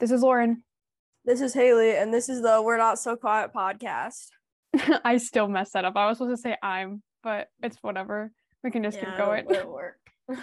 [0.00, 0.62] This is Lauren.
[1.24, 4.28] This is Haley, and this is the We're Not So Quiet podcast.
[5.04, 5.96] I still messed that up.
[5.96, 8.32] I was supposed to say I'm, but it's whatever.
[8.64, 9.46] We can just keep going.
[9.50, 9.98] It'll work.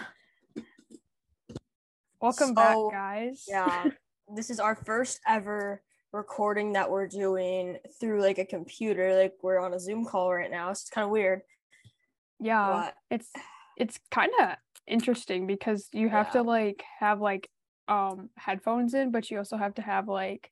[2.22, 3.46] Welcome back, guys.
[3.48, 3.86] yeah,
[4.36, 5.82] this is our first ever
[6.14, 9.16] recording that we're doing through like a computer.
[9.16, 10.70] Like we're on a Zoom call right now.
[10.72, 11.42] It's kind of weird.
[12.40, 12.68] yeah.
[12.68, 13.30] But It's
[13.78, 14.56] it's kind of
[14.88, 17.50] interesting because you have to like have like
[17.88, 20.52] um headphones in, but you also have to have like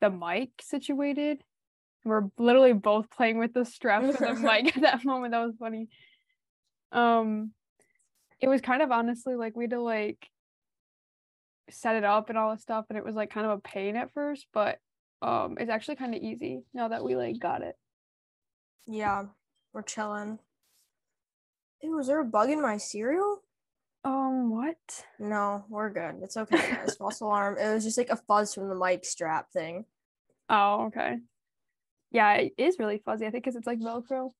[0.00, 1.42] the mic situated.
[2.04, 5.32] We're literally both playing with the strap for the mic at that moment.
[5.32, 5.88] That was funny.
[6.90, 7.52] Um,
[8.40, 10.28] it was kind of honestly like we had to like
[11.70, 13.96] set it up and all this stuff, and it was like kind of a pain
[13.96, 14.78] at first, but
[15.22, 17.76] um, it's actually kind of easy now that we like got it.
[18.86, 19.24] yeah,
[19.72, 20.38] we're chilling.
[21.82, 23.42] Ew, was there a bug in my cereal?
[24.04, 24.76] Um, what?
[25.18, 26.16] No, we're good.
[26.22, 26.96] It's okay, guys.
[26.96, 27.56] False alarm.
[27.58, 29.84] It was just like a fuzz from the mic strap thing.
[30.48, 31.18] Oh, okay.
[32.10, 33.26] Yeah, it is really fuzzy.
[33.26, 34.30] I think because it's like Velcro.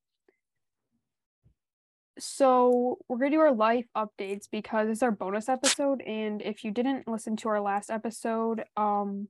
[2.19, 6.03] So we're gonna do our life updates because it's our bonus episode.
[6.03, 9.29] And if you didn't listen to our last episode, um,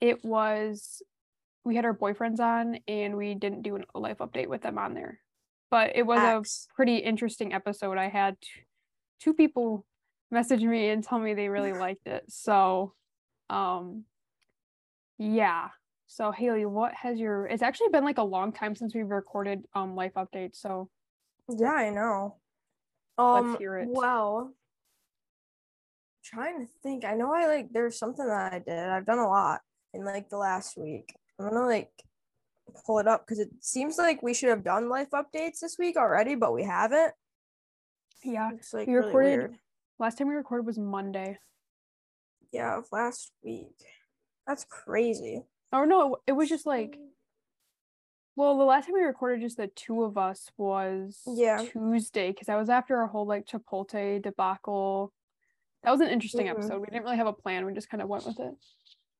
[0.00, 1.02] it was
[1.64, 4.94] we had our boyfriends on and we didn't do a life update with them on
[4.94, 5.20] there.
[5.70, 6.68] But it was Facts.
[6.70, 7.98] a pretty interesting episode.
[7.98, 8.48] I had t-
[9.20, 9.84] two people
[10.30, 12.24] message me and tell me they really liked it.
[12.28, 12.94] So,
[13.50, 14.04] um,
[15.18, 15.68] yeah.
[16.08, 17.46] So Haley, what has your?
[17.46, 20.56] It's actually been like a long time since we've recorded um life updates.
[20.56, 20.88] So
[21.48, 22.36] Yeah, I know.
[23.18, 23.88] Um, hear it.
[23.90, 24.54] well,
[26.24, 27.04] trying to think.
[27.04, 28.78] I know I like there's something that I did.
[28.78, 29.60] I've done a lot
[29.94, 31.14] in like the last week.
[31.38, 31.90] I'm gonna like
[32.84, 35.96] pull it up because it seems like we should have done life updates this week
[35.96, 37.12] already, but we haven't.
[38.24, 39.58] Yeah, It's like we really recorded- weird.
[39.98, 41.38] last time we recorded was Monday.
[42.52, 43.76] Yeah, of last week.
[44.46, 45.42] That's crazy.
[45.72, 46.98] Or no, it, was just like
[48.36, 51.64] well, the last time we recorded just the two of us was Yeah.
[51.72, 55.12] Tuesday because that was after our whole like Chipotle debacle.
[55.82, 56.50] That was an interesting Mhm.
[56.50, 56.80] episode.
[56.80, 57.64] We didn't really have a plan.
[57.64, 58.54] We just kind of went with it.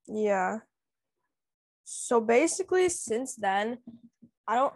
[0.07, 0.59] Yeah.
[1.85, 3.79] So basically, since then,
[4.47, 4.75] I don't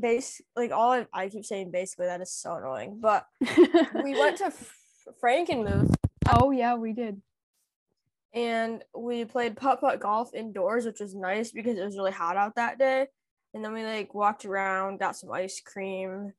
[0.00, 2.98] base like all I, I keep saying basically that is so annoying.
[3.00, 4.74] But we went to F-
[5.22, 5.94] Frankenmuth
[6.28, 7.20] oh yeah, we did.
[8.32, 12.36] and we played putt putt golf indoors, which was nice because it was really hot
[12.36, 13.06] out that day.
[13.54, 16.32] And then we like walked around, got some ice cream.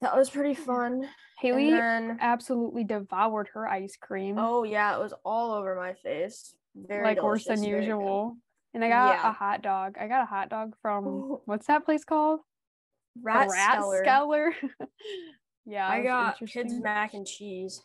[0.00, 1.08] That was pretty fun.
[1.40, 4.36] Haley then, absolutely devoured her ice cream.
[4.38, 6.54] oh yeah, it was all over my face.
[6.74, 7.86] Very like worse than delicious, very good.
[7.86, 8.36] usual.
[8.74, 9.28] And I got Yeah.
[9.28, 9.96] a hot dog.
[9.98, 11.42] I got a hot dog from Ooh.
[11.44, 12.40] what's that place called?
[13.16, 14.04] The Rat, Skeller.
[14.04, 14.52] Skeller.
[15.66, 17.82] yeah, I got kids mac and cheese.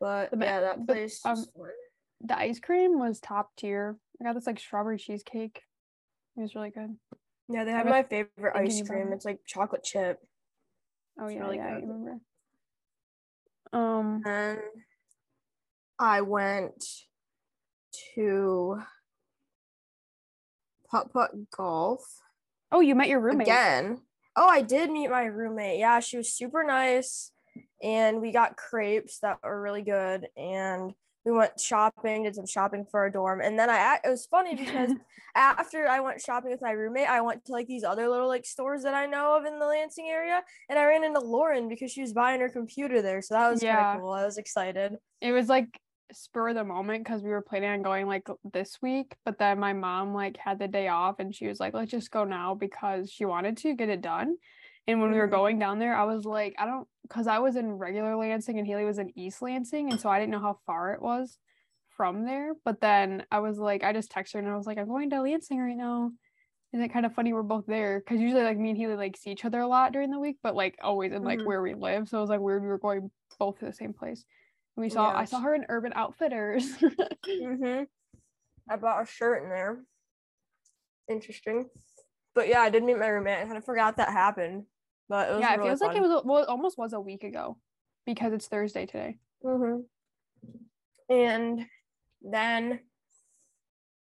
[0.00, 1.20] But The yeah, that but, place.
[1.24, 1.44] um.
[2.20, 3.96] The ice cream was top tier.
[4.20, 5.62] I got this like strawberry cheesecake.
[6.36, 6.96] It was really good.
[7.48, 9.12] yeah, they had my favorite ice cream.
[9.12, 9.14] it.
[9.14, 10.18] It's like chocolate chip.
[11.18, 12.18] Oh It's yeah, really yeah, I remember.
[13.72, 14.60] Um, And
[15.98, 16.84] I went
[18.14, 18.80] to
[20.94, 22.20] putt putt golf
[22.72, 23.46] oh, you met your roommate.
[23.46, 23.98] again.
[24.36, 25.78] Oh, I did meet my roommate.
[25.78, 27.30] Yeah, she was super nice,
[27.82, 30.26] and we got crepes that were really good.
[30.36, 30.92] And
[31.24, 33.98] we went shopping, did some shopping for our dorm, and then I.
[34.04, 34.90] It was funny because
[35.36, 38.44] after I went shopping with my roommate, I went to like these other little like
[38.44, 41.92] stores that I know of in the Lansing area, and I ran into Lauren because
[41.92, 43.22] she was buying her computer there.
[43.22, 43.94] So that was kind Yeah.
[43.94, 44.10] of cool.
[44.12, 44.96] I was excited.
[45.20, 45.78] it was like
[46.12, 49.58] spur of the moment because we were planning on going like this week, but then
[49.58, 52.54] my mom like had the day off and she was like, let's just go now
[52.54, 54.36] because she wanted to get it done.
[54.86, 55.32] And when we were Mhm.
[55.32, 58.66] going down there, I was like, I don't, because I was in regular Lansing and
[58.66, 59.90] Haley was in East Lansing.
[59.90, 61.38] And so I didn't know how far it was
[61.88, 62.52] from there.
[62.64, 65.08] But then I was like, I just texted her and I was like, I'm going
[65.10, 66.12] to Lansing right now.
[66.72, 68.00] Isn't it kind of funny we're both there?
[68.00, 70.36] Because usually like me and Haley like see each other a lot during the week,
[70.42, 71.46] but like always in like Mhm.
[71.46, 72.08] where we live.
[72.08, 74.24] So it was like weird we were going both to the same place.
[74.76, 76.76] We saw I saw her in Urban Outfitters.
[76.78, 77.84] Mm-hmm.
[78.70, 79.84] I bought a shirt in there.
[81.08, 81.68] Interesting.
[82.34, 83.38] But yeah, I did meet my roommate.
[83.38, 84.64] I kind of forgot that happened.
[85.08, 87.00] But it was yeah, it really feels like it was well, it almost was a
[87.00, 87.58] week ago
[88.06, 89.18] because it's Thursday today.
[89.44, 89.82] Mm-hmm.
[91.14, 91.66] And
[92.22, 92.80] then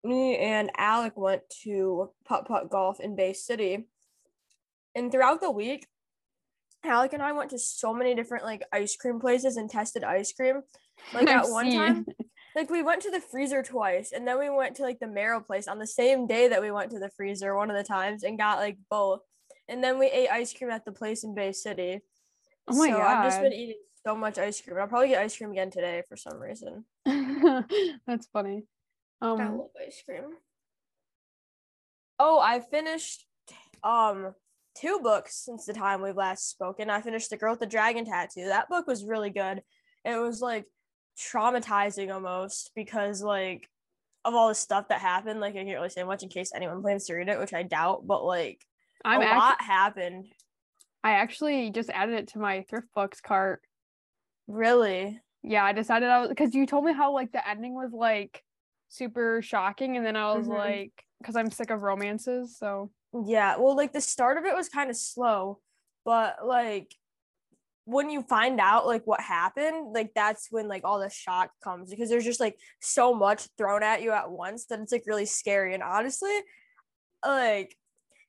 [0.03, 3.88] me and Alec went to putt putt golf in Bay City.
[4.95, 5.88] And throughout the week,
[6.85, 10.31] Alec and I went to so many different like ice cream places and tested ice
[10.33, 10.61] cream.
[11.13, 11.79] Like I've at one seen.
[11.79, 12.05] time,
[12.57, 15.39] like we went to the freezer twice, and then we went to like the marrow
[15.39, 18.23] place on the same day that we went to the freezer one of the times
[18.23, 19.21] and got like both.
[19.69, 22.01] And then we ate ice cream at the place in Bay City.
[22.67, 24.77] Oh my so I've just been eating so much ice cream.
[24.77, 26.83] I'll probably get ice cream again today for some reason.
[27.05, 28.63] That's funny.
[29.21, 30.33] I Um, love ice cream.
[32.19, 33.25] Oh, I finished
[33.83, 34.33] um
[34.79, 36.89] two books since the time we've last spoken.
[36.89, 38.45] I finished The Girl with the Dragon Tattoo.
[38.45, 39.61] That book was really good.
[40.05, 40.65] It was like
[41.17, 43.67] traumatizing almost because like
[44.25, 45.39] of all the stuff that happened.
[45.39, 47.63] Like I can't really say much in case anyone plans to read it, which I
[47.63, 48.65] doubt, but like
[49.03, 50.25] I'm a actually, lot happened.
[51.03, 53.61] I actually just added it to my ThriftBooks cart.
[54.47, 55.19] Really.
[55.41, 58.43] Yeah, I decided I was because you told me how like the ending was like
[58.89, 60.57] super shocking, and then I was Mhm.
[60.57, 62.92] like, because I'm sick of romances, so
[63.25, 65.60] Yeah, well, like the start of it was kind of slow,
[66.06, 66.94] but like
[67.86, 71.89] when you find out like what happened, like that's when like all the shock comes
[71.89, 75.25] because there's just like so much thrown at you at once that it's like really
[75.25, 75.74] scary.
[75.74, 76.38] And honestly,
[77.25, 77.75] like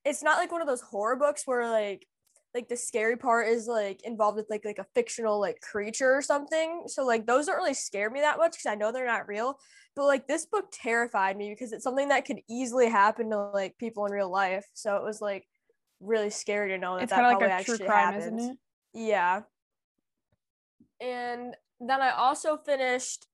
[0.05, 2.07] it's not like one of those horror books where like
[2.55, 6.23] like the scary part is like involved with like like a fictional like creature or
[6.23, 6.82] something.
[6.87, 9.58] So like those don't really scare me that much because I know they're not real.
[9.94, 13.79] But like this book terrified me because it's something that could easily happen to like
[13.79, 14.67] people in real life.
[14.75, 15.47] So it was like
[16.00, 18.41] really scary to know that it's that probably like a true actually crime, happened.
[18.41, 18.58] isn't it?
[18.94, 19.43] Yeah.
[21.00, 23.26] And then I also finished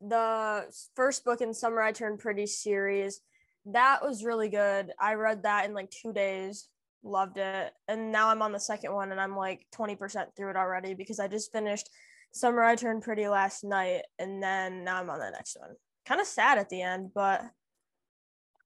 [0.00, 0.64] the
[0.94, 3.20] first book in Summer I Turned Pretty series.
[3.66, 4.92] That was really good.
[4.98, 6.68] I read that in like two days,
[7.02, 7.72] loved it.
[7.88, 11.20] And now I'm on the second one and I'm like 20% through it already because
[11.20, 11.88] I just finished
[12.32, 15.70] Summer I Turned Pretty last night and then now I'm on the next one.
[16.06, 17.42] Kind of sad at the end, but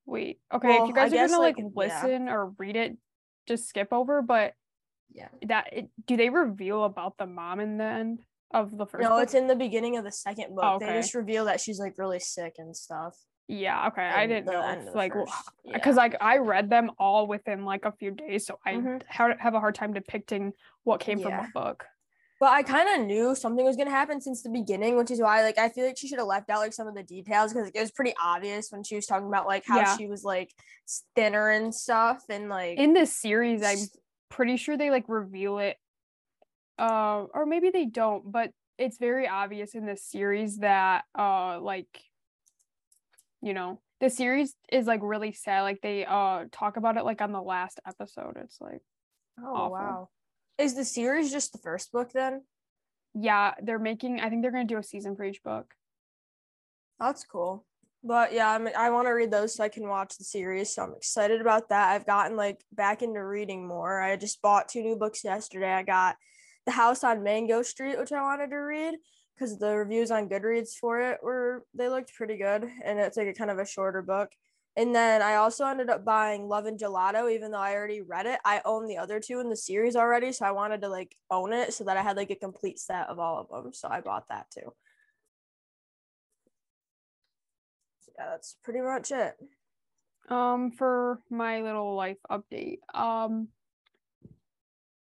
[0.07, 2.03] Wait, okay, Well, if you guys I are guess, gonna like, like, yeah.
[2.03, 2.97] listen or read it,
[3.47, 4.23] just skip over.
[4.23, 4.53] But
[5.13, 5.29] yeah.
[5.47, 8.21] that it, do they reveal about the mom in the end
[8.53, 9.03] of the first?
[9.03, 9.23] No, book?
[9.23, 10.65] it's in the beginning of the second book.
[10.65, 13.17] Oh, They just reveal that she's like really sick and stuff.
[13.49, 13.89] Yeah.
[13.89, 15.33] Okay, I didn't know end if, of the like because
[15.97, 16.03] Yeah.
[16.03, 19.03] like I read them all within like a few days, so I Mhm.
[19.09, 20.53] ha- have a hard time depicting
[20.85, 21.41] what came from Yeah.
[21.43, 21.87] what book.
[22.41, 25.43] But I kind of knew something was gonna happen since the beginning, which is why
[25.43, 27.71] like I feel like she should have left out like some of the details because
[27.73, 29.97] it was pretty obvious when she was talking about like how Yeah.
[29.97, 30.53] she was like
[31.15, 33.79] thinner and stuff and like In this series, I'm
[34.31, 35.77] pretty sure they like reveal it
[36.79, 41.87] uh or maybe they don't but it's very obvious in this series that uh like
[43.45, 47.21] you know the series is like really sad like they uh talk about it like
[47.21, 48.81] on the last episode it's like
[49.41, 49.71] oh awful.
[49.71, 50.09] wow.
[50.57, 52.43] Is the series just the first book then?
[53.15, 55.73] yeah they're making i think they're going to do a season for each book
[56.99, 57.65] That's cool.
[58.03, 60.75] But yeah, I'm, I want to read those so I can watch the series.
[60.75, 61.89] So I'm excited about that.
[61.91, 64.01] I've gotten like back into reading more.
[64.01, 65.73] I just bought two new books yesterday.
[65.73, 66.17] I got
[66.67, 68.95] The House on Mango Street, which I wanted to read
[69.35, 73.29] because the reviews on Goodreads for it were they looked pretty good, and it's like
[73.29, 74.31] a kind of a shorter book.
[74.77, 78.27] And then I also ended up buying Love and Gelato, even though I already read
[78.27, 78.41] it.
[78.45, 81.53] I own the other two in the series already, so I wanted to like own
[81.53, 83.73] it so that I had like a complete set of all of them.
[83.73, 84.73] So I bought that too.
[88.19, 89.35] Yeah, that's pretty much it.
[90.31, 93.49] um for my little life update um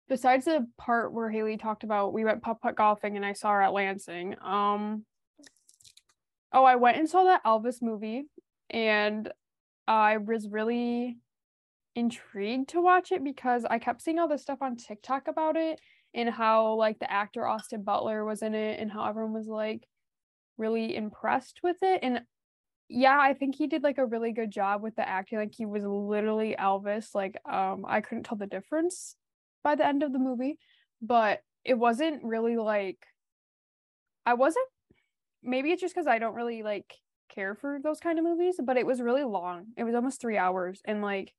[0.09, 3.51] besides the part where haley talked about we went putt putt golfing and i saw
[3.51, 5.05] her at lansing um
[6.51, 8.23] oh i went and saw that elvis movie
[8.69, 9.31] and
[9.87, 11.17] i was really
[11.95, 15.79] intrigued to watch it because i kept seeing all this stuff on tiktok about it
[16.13, 19.87] and how like the actor austin butler was in it and how everyone was like
[20.57, 22.21] really impressed with it and
[22.91, 25.37] yeah, I think he did like a really good job with the acting.
[25.37, 27.13] Like he was literally Elvis.
[27.13, 29.15] Like um I couldn't tell the difference
[29.63, 30.57] by the end of the movie,
[31.01, 32.99] but it wasn't really like
[34.25, 34.67] I wasn't
[35.43, 36.95] maybe it's just cuz I don't really like
[37.29, 39.67] care for those kind of movies, but it was really long.
[39.77, 41.33] It was almost 3 hours and like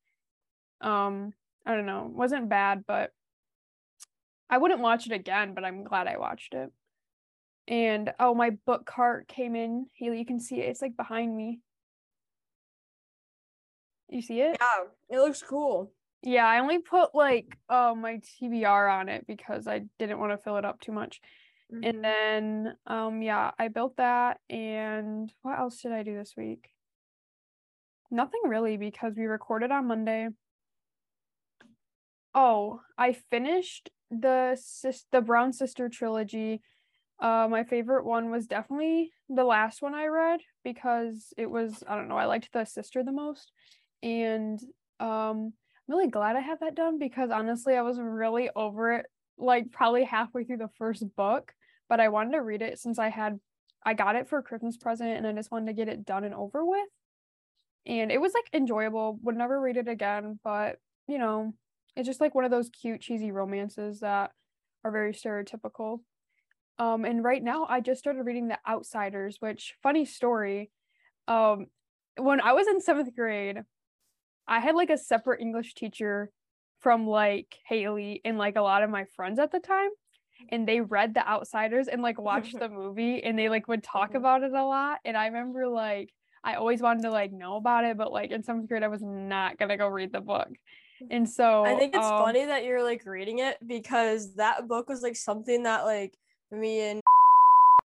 [0.81, 1.33] um
[1.67, 3.13] I don't know, wasn't bad, but
[4.49, 6.73] I wouldn't watch it again, but I'm glad I watched it.
[7.69, 9.87] And oh, my book cart came in.
[9.95, 10.69] Haley, you can see it.
[10.69, 11.61] It's like behind me.
[14.09, 14.57] You see it?
[14.61, 15.93] Yeah, it looks cool.
[16.23, 20.39] Yeah, I only put like uh, my TBR on it because I didn't want to
[20.39, 21.21] fill it up too much.
[21.73, 21.85] Mhm.
[21.89, 26.69] And then um yeah, I built that and what else did I do this week?
[28.11, 30.29] Nothing really because we recorded on Monday.
[32.35, 36.63] Oh, I finished the sis- the Brown Sister trilogy.
[37.21, 41.97] Uh, my favorite one was definitely the last one I read because it was I
[41.97, 43.53] don't know I liked the sister the most,
[44.03, 44.61] and
[45.01, 45.53] um,
[45.91, 49.07] really glad I had that done because honestly I was really over it
[49.39, 51.53] like probably halfway through the first book,
[51.89, 53.39] but I wanted to read it since I had
[53.85, 56.35] I got it for Christmas present and I just wanted to get it done and
[56.35, 56.89] over with,
[57.87, 59.19] and it was like enjoyable.
[59.23, 60.77] Would never read it again, but
[61.09, 61.55] you know
[61.97, 64.31] it's just like one of those cute cheesy romances that
[64.85, 66.01] are very stereotypical
[66.79, 70.71] Um, and right now I just started reading The Outsiders, which funny story.
[71.29, 71.67] Um,
[72.17, 73.63] when I was in seventh grade,
[74.47, 76.31] I had like a separate English teacher
[76.81, 79.91] from like Haley and like a lot of my friends at the time.
[80.51, 84.13] And they read The Outsiders and like watched the movie and they like would talk
[84.13, 84.17] Mhm.
[84.17, 85.01] about it a lot.
[85.05, 86.11] And I remember like
[86.43, 89.03] I always wanted to like know about it, but like in seventh grade I was
[89.03, 90.49] not gonna go read the book.
[91.11, 94.89] And so I think it's um, funny that you're like reading it because that book
[94.89, 96.15] was like something that like
[96.51, 97.01] me and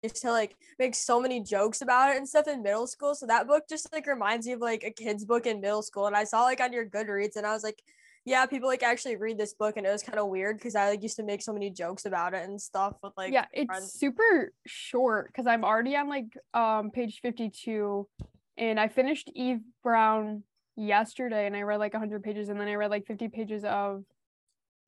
[0.04, 3.14] used to like make so many jokes about it and stuff in middle school.
[3.14, 6.06] So that book just like reminds me of like a kid's book in middle school.
[6.06, 7.82] And I saw like on your Goodreads and I was like,
[8.26, 10.88] yeah, people like actually read this book and it was kind of weird because I
[10.88, 13.66] like used to make so many jokes about it and stuff with like yeah it's
[13.66, 13.92] friends.
[13.92, 18.08] super short because i'm already on like um page 52
[18.56, 20.42] and i finished eve brown
[20.76, 24.04] yesterday and i read like 100 pages and then i read like 50 pages of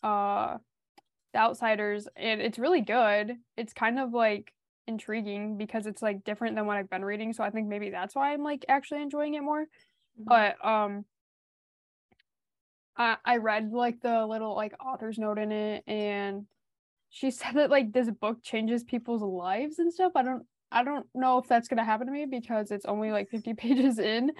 [0.03, 0.57] uh
[1.33, 4.53] the outsiders and it's really good it's kind of like
[4.87, 8.15] intriguing because it's like different than what i've been reading so i think maybe that's
[8.15, 9.67] why i'm like actually enjoying it more
[10.19, 10.25] Mhm.
[10.27, 11.05] but um
[12.97, 16.47] I I read like the little like author's note in it and
[17.11, 20.13] she said that like this book changes people's lives and stuff.
[20.17, 23.31] I don't I don't know if that's gonna happen to me because it's only like
[23.31, 24.33] 50 pages in,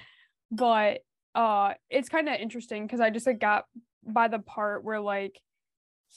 [0.51, 1.01] but
[1.35, 3.67] uh it's kind of interesting because I just like got
[4.07, 5.41] by the part where like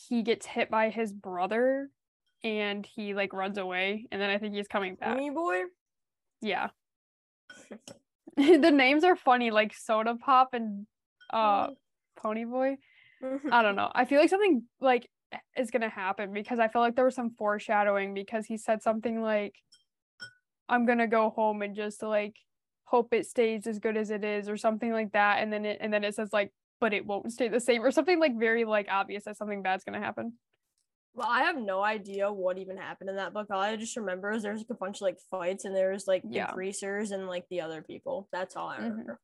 [0.10, 1.90] he gets hit by his brother
[2.44, 5.18] and he like runs away and then I think he's coming back.
[5.18, 5.64] Ponyboy.
[6.42, 6.70] Yeah.
[8.38, 10.86] the names are funny, like Sodapop and
[11.32, 11.68] uh
[12.24, 12.78] Ponyboy.
[13.52, 13.92] I don't know.
[13.94, 15.10] I feel like something like
[15.58, 19.22] is gonna happen because I feel like there was some foreshadowing because he said something
[19.22, 19.56] like,
[20.70, 22.38] "I'm gonna go home and just like
[22.86, 25.80] hope it stays as good as it is" or something like that, and then it
[25.82, 28.64] and then it says like, "But it won't stay the same" or something like very
[28.64, 30.34] like obvious that something bad's gonna happen.
[31.16, 33.48] Well, I have no idea what even happened in that book.
[33.52, 36.24] All I just remember is there's like a bunch of like fights and there's like
[36.24, 36.52] the Yeah.
[36.54, 38.28] greasers and like the other people.
[38.32, 38.84] That's all I Mhm.
[38.90, 39.20] remember.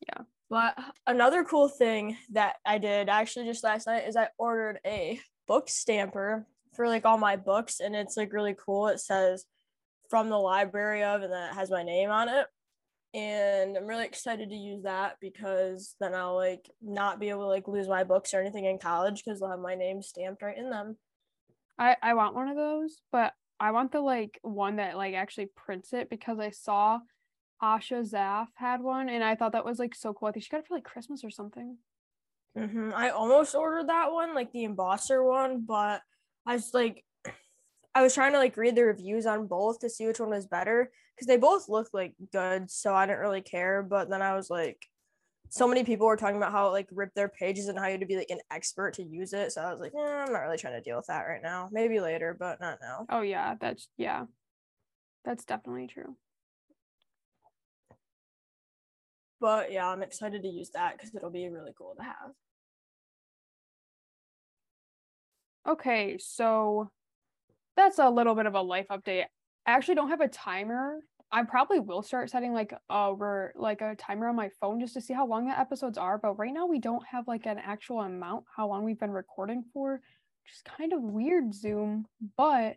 [0.00, 0.24] Yeah.
[0.50, 5.20] But another cool thing that I did actually just last night is I ordered a
[5.46, 8.88] book stamper for like all my books and it's like really cool.
[8.88, 9.46] It says
[10.10, 12.46] from the library of and then it has my name on it.
[13.14, 17.46] And I'm really excited to use that because then I'll like not be able to
[17.46, 20.58] like lose my books or anything in college because they'll have my name stamped right
[20.58, 20.96] in them.
[21.78, 25.46] I I want one of those, but I want the like one that like actually
[25.54, 26.98] prints it because I saw
[27.62, 30.28] Asha Zaff had one and I thought that was like so cool.
[30.28, 31.78] I think she got it for like Christmas or something.
[32.56, 36.02] hmm I almost ordered that one, like the embosser one, but
[36.46, 37.04] I was like,
[37.94, 40.46] I was trying to like read the reviews on both to see which one was
[40.46, 43.82] better because they both looked like good, so I didn't really care.
[43.82, 44.84] But then I was like,
[45.48, 47.92] so many people were talking about how it, like ripped their pages and how you
[47.92, 49.52] had to be like an expert to use it.
[49.52, 51.68] So I was like, eh, I'm not really trying to deal with that right now.
[51.70, 53.06] Maybe later, but not now.
[53.08, 54.24] Oh yeah, that's yeah.
[55.24, 56.16] That's definitely true.
[59.40, 62.32] But yeah, I'm excited to use that because it'll be really cool to have.
[65.66, 66.90] Okay, so
[67.76, 69.24] that's a little bit of a life update.
[69.66, 71.00] I actually don't have a timer.
[71.32, 75.00] I probably will start setting like over like a timer on my phone just to
[75.00, 78.00] see how long the episodes are, but right now we don't have like an actual
[78.00, 82.76] amount how long we've been recording for, which is kind of weird Zoom, but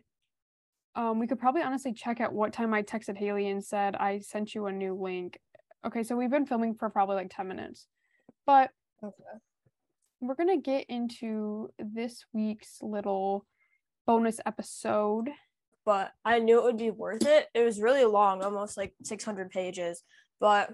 [0.96, 4.18] um we could probably honestly check at what time I texted Haley and said I
[4.20, 5.38] sent you a new link.
[5.86, 7.86] Okay, so we've been filming for probably like 10 minutes.
[8.44, 8.70] But
[9.04, 9.38] Okay.
[10.20, 13.46] we're gonna get into this week's little
[14.08, 15.28] bonus episode.
[15.84, 17.46] but I knew it would be worth it.
[17.54, 20.02] It was really long, almost like 600 pages,
[20.40, 20.72] but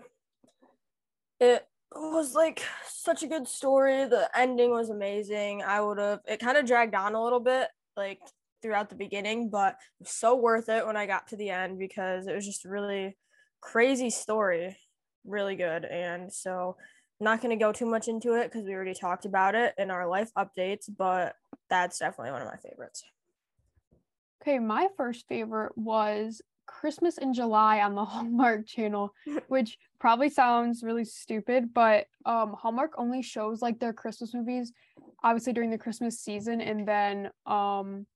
[1.40, 4.06] it was like such a good story.
[4.06, 5.62] The ending was amazing.
[5.62, 8.20] I would have, it kind of dragged on a little bit, like
[8.62, 12.34] throughout the beginning, but so worth it when I got to the end because it
[12.34, 13.16] was just a really
[13.60, 14.76] crazy story,
[15.24, 15.84] really good.
[15.84, 16.76] And so,
[17.20, 19.74] I'm not going to go too much into it because we already talked about it
[19.78, 21.36] in our life updates, but
[21.70, 23.04] that's definitely one of my favorites.
[24.46, 29.14] Okay, my first favorite was Christmas in July on the Hallmark channel,
[29.48, 34.72] which probably sounds really stupid, but um Hallmark only shows like their Christmas movies
[35.22, 38.06] obviously during the Christmas season and then um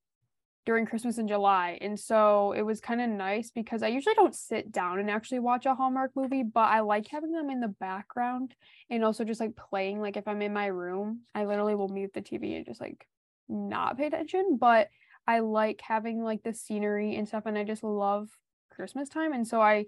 [0.66, 1.78] during Christmas in July.
[1.80, 5.38] And so it was kind of nice because I usually don't sit down and actually
[5.38, 8.54] watch a Hallmark movie, but I like having them in the background
[8.90, 12.12] and also just like playing like if I'm in my room, I literally will mute
[12.12, 13.08] the TV and just like
[13.48, 14.88] not pay attention, but
[15.28, 18.30] I like having like the scenery and stuff, and I just love
[18.70, 19.34] Christmas time.
[19.34, 19.84] And so I,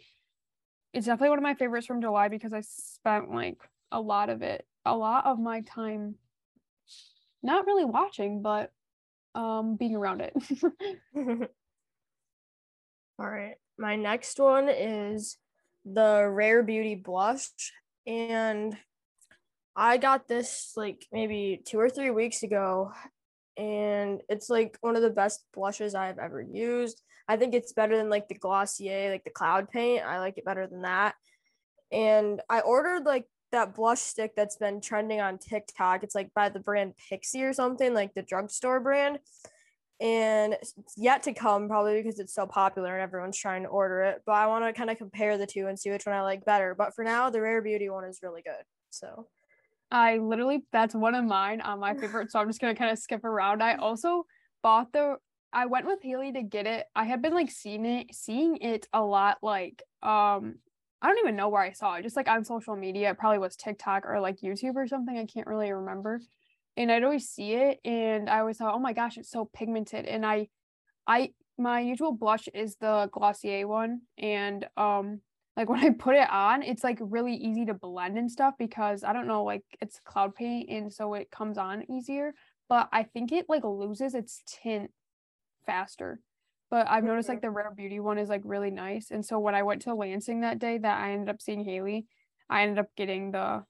[0.92, 3.56] it's definitely one of my favorites from July because I spent like
[3.90, 6.16] a lot of it, a lot of my time,
[7.42, 8.70] not really watching, but
[9.34, 10.34] um being around it.
[13.18, 13.54] All right.
[13.78, 15.38] My next one is
[15.86, 17.48] the Rare Beauty blush.
[18.06, 18.76] And
[19.74, 22.92] I got this like maybe two or three weeks ago.
[23.56, 27.02] And it's like one of the best blushes I've ever used.
[27.28, 30.04] I think it's better than like the Glossier, like the cloud paint.
[30.04, 31.14] I like it better than that.
[31.92, 36.02] And I ordered like that blush stick that's been trending on TikTok.
[36.02, 39.18] It's like by the brand Pixi or something, like the drugstore brand.
[40.00, 44.02] And it's yet to come, probably because it's so popular and everyone's trying to order
[44.02, 44.22] it.
[44.24, 46.44] But I want to kind of compare the two and see which one I like
[46.44, 46.74] better.
[46.74, 48.64] But for now, the Rare Beauty one is really good.
[48.88, 49.28] So
[49.90, 52.30] I literally that's one of mine on my favorite.
[52.30, 53.62] So I'm just gonna kind of skip around.
[53.62, 54.24] I also
[54.62, 55.16] bought the
[55.52, 56.86] I went with Haley to get it.
[56.94, 60.56] I had been like seeing it seeing it a lot like um
[61.02, 62.02] I don't even know where I saw it.
[62.02, 65.16] Just like on social media, it probably was TikTok or like YouTube or something.
[65.16, 66.20] I can't really remember.
[66.76, 70.04] And I'd always see it and I always thought, oh my gosh, it's so pigmented.
[70.06, 70.48] And I
[71.06, 74.02] I my usual blush is the Glossier one.
[74.18, 75.20] And um
[75.56, 79.04] like when I put it on, it's like really easy to blend and stuff because
[79.04, 82.32] I don't know, like it's cloud paint and so it comes on easier.
[82.68, 84.90] But I think it like loses its tint
[85.66, 86.20] faster.
[86.70, 89.10] But I've noticed like the Rare Beauty one is like really nice.
[89.10, 92.06] And so when I went to Lansing that day that I ended up seeing Haley,
[92.48, 93.64] I ended up getting the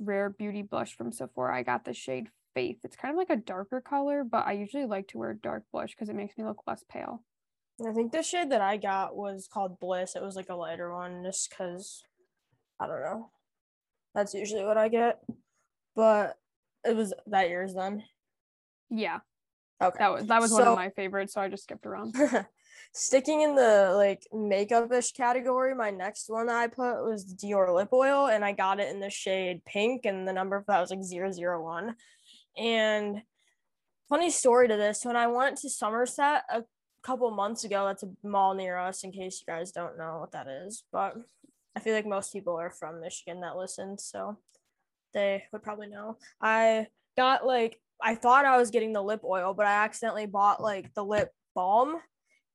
[0.00, 1.56] Rare Beauty blush from Sephora.
[1.56, 2.78] I got the shade Faith.
[2.84, 5.90] It's kind of like a darker color, but I usually like to wear dark blush
[5.90, 7.22] because it makes me look less pale.
[7.84, 10.16] I think the shade that I got was called Bliss.
[10.16, 12.02] It was like a lighter one just because
[12.80, 13.30] I don't know.
[14.14, 15.20] That's usually what I get.
[15.94, 16.36] But
[16.84, 18.04] it was that year's then.
[18.90, 19.20] Yeah.
[19.82, 19.98] Okay.
[19.98, 22.16] That was that was so, one of my favorites, so I just skipped around.
[22.92, 27.90] sticking in the like makeup-ish category, my next one that I put was Dior lip
[27.92, 30.90] oil, and I got it in the shade pink, and the number for that was
[30.90, 31.94] like 001.
[32.56, 33.22] And
[34.08, 36.64] funny story to this, when I went to Somerset a
[37.06, 40.32] couple months ago, that's a mall near us, in case you guys don't know what
[40.32, 41.14] that is, but
[41.76, 44.38] I feel like most people are from Michigan that listen, so
[45.14, 46.18] they would probably know.
[46.40, 50.62] I got like I thought I was getting the lip oil, but I accidentally bought
[50.62, 51.96] like the lip balm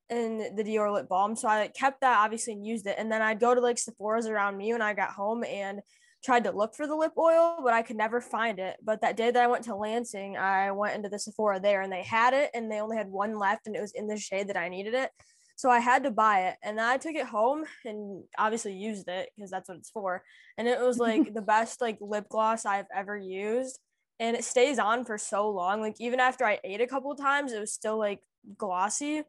[0.10, 1.36] and the Dior lip balm.
[1.36, 2.96] So I kept that obviously and used it.
[2.98, 5.80] And then I'd go to like Sephora's around me when I got home and
[6.24, 8.78] tried to look for the lip oil, but I could never find it.
[8.84, 11.92] But that day that I went to Lansing, I went into the Sephora there and
[11.92, 14.48] they had it and they only had one left and it was in the shade
[14.50, 15.12] that I needed it.
[15.56, 19.08] So I had to buy it and then I took it home and obviously used
[19.08, 20.24] it because that's what it's for.
[20.58, 23.80] And it was like the best like lip gloss I've ever used
[24.22, 25.82] and it stays on for so long.
[25.82, 28.22] Like even after I ate a couple times, it was still like
[28.56, 29.24] glossy,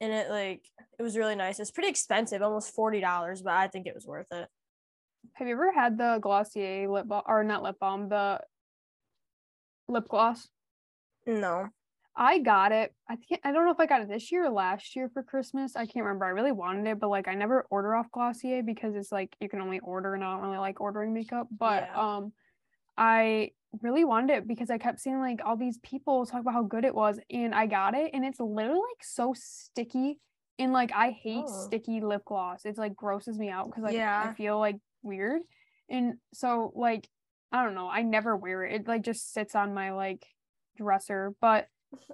[0.00, 0.62] and it like
[0.98, 1.58] it was really nice.
[1.58, 4.46] It's pretty expensive, almost forty dollars, but I think it was worth it.
[5.34, 8.40] Have you ever had the Glossier lip balm or not lip balm, the
[9.88, 10.48] lip gloss?
[11.26, 11.68] No.
[12.16, 12.94] I got it.
[13.08, 15.22] I think I don't know if I got it this year or last year for
[15.22, 15.74] Christmas.
[15.74, 16.24] I can't remember.
[16.26, 19.48] I really wanted it, but like I never order off Glossier because it's like you
[19.48, 21.48] can only order and I don't really like ordering makeup.
[21.50, 22.16] But yeah.
[22.16, 22.32] um
[22.96, 23.50] I
[23.82, 26.84] really wanted it because I kept seeing like all these people talk about how good
[26.84, 30.20] it was and I got it and it's literally like so sticky
[30.60, 31.64] and like I hate oh.
[31.66, 32.64] sticky lip gloss.
[32.64, 34.28] It's like grosses me out because like yeah.
[34.30, 35.42] I feel like weird.
[35.88, 37.08] And so like
[37.52, 38.80] I don't know, I never wear it.
[38.80, 40.26] It like just sits on my like
[40.76, 41.68] dresser, but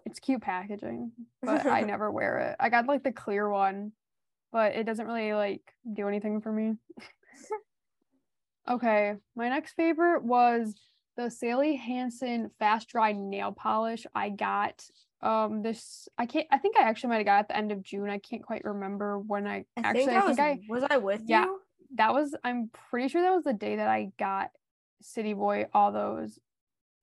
[0.05, 2.57] it's cute packaging, but I never wear it.
[2.61, 3.93] I got like the clear one,
[4.53, 6.75] but it doesn't really like do anything for me.
[8.71, 10.75] okay, my next favorite was
[11.17, 14.85] the Sally Hansen fast dry nail polish I got
[15.23, 17.83] um this I can't I think I actually might have got at the end of
[17.83, 18.09] June.
[18.11, 20.97] I can't quite remember when I, I actually think I, I was, I was I
[20.99, 21.61] with yeah, you?
[21.95, 24.51] That was I'm pretty sure that was the day that I got
[25.03, 26.39] City Boy all those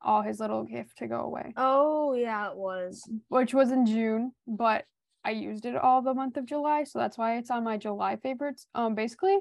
[0.01, 1.53] all his little gift to go away.
[1.57, 3.09] Oh yeah, it was.
[3.29, 4.85] Which was in June, but
[5.23, 8.15] I used it all the month of July, so that's why it's on my July
[8.17, 8.67] favorites.
[8.75, 9.37] Um basically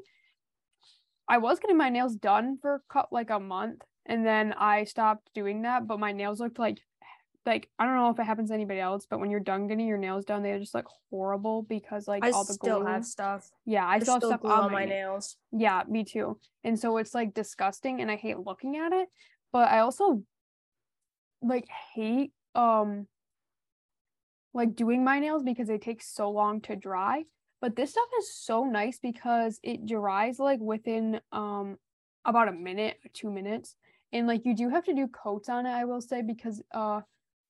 [1.29, 5.63] I was getting my nails done for like a month and then I stopped doing
[5.63, 6.79] that, but my nails looked like
[7.47, 9.87] like I don't know if it happens to anybody else, but when you're done getting
[9.87, 12.89] your nails done, they just like horrible because like I all the still glue.
[12.89, 13.51] have stuff.
[13.65, 15.37] Yeah, I still have stuff on, my, my nails.
[15.53, 16.39] Yeah, me too.
[16.65, 19.09] And so it's like disgusting, and I hate looking at it.
[19.53, 20.23] But I also
[21.43, 23.07] like hate um
[24.53, 27.25] like doing my nails because they take so long to dry.
[27.61, 31.77] But this stuff is so nice because it dries like within um
[32.25, 33.77] about a minute, two minutes
[34.13, 37.01] and like you do have to do coats on it i will say because uh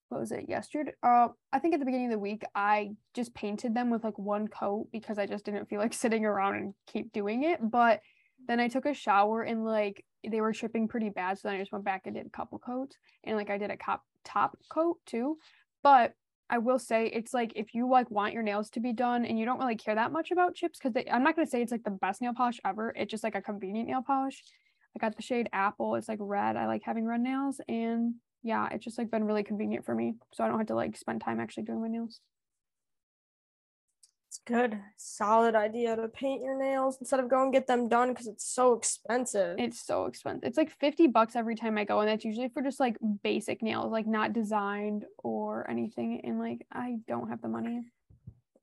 [0.09, 3.35] what was it yesterday uh i think at the beginning of the week i just
[3.35, 6.75] painted them with like one coat because i just didn't feel like sitting around and
[6.87, 8.01] keep doing it but
[8.49, 11.61] then i took a shower and like they were shipping pretty bad so then i
[11.61, 14.57] just went back and did a couple coats and like i did a cop top
[14.71, 15.39] coat too
[15.83, 16.13] but
[16.49, 19.39] I will say it's like if you like want your nails to be done and
[19.39, 21.83] you don't really care that much about chips because I'm not gonna say it's like
[21.83, 22.93] the best nail polish ever.
[22.97, 24.43] It's just like a convenient nail polish.
[24.95, 25.97] I got the shade apple.
[25.97, 26.57] It's like red.
[26.57, 30.15] I like having red nails and yeah, it's just like been really convenient for me.
[30.33, 32.21] So I don't have to like spend time actually doing my nails.
[34.29, 34.79] It's good.
[34.97, 38.45] Solid idea to paint your nails instead of going and get them done because it's
[38.47, 39.57] so expensive.
[39.59, 40.45] It's so expensive.
[40.47, 43.63] It's like 50 bucks every time I go, and that's usually for just like basic
[43.63, 46.21] nails, like not designed or anything.
[46.25, 47.83] And like I don't have the money.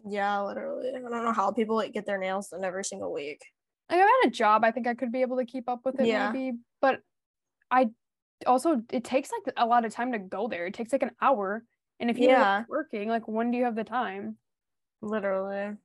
[0.06, 0.90] Yeah, literally.
[0.90, 3.42] I don't know how people like get their nails done every single week.
[3.90, 6.00] Like I had a job, I think I could be able to keep up with
[6.00, 6.32] it Yeah.
[6.32, 6.58] maybe.
[6.82, 7.00] But
[7.72, 7.90] I
[8.46, 10.66] also it takes like a lot of time to go there.
[10.66, 11.64] It takes like an hour.
[12.00, 12.64] And if you're Yeah.
[12.68, 14.38] working, like when do you have the time?
[15.02, 15.78] Literally.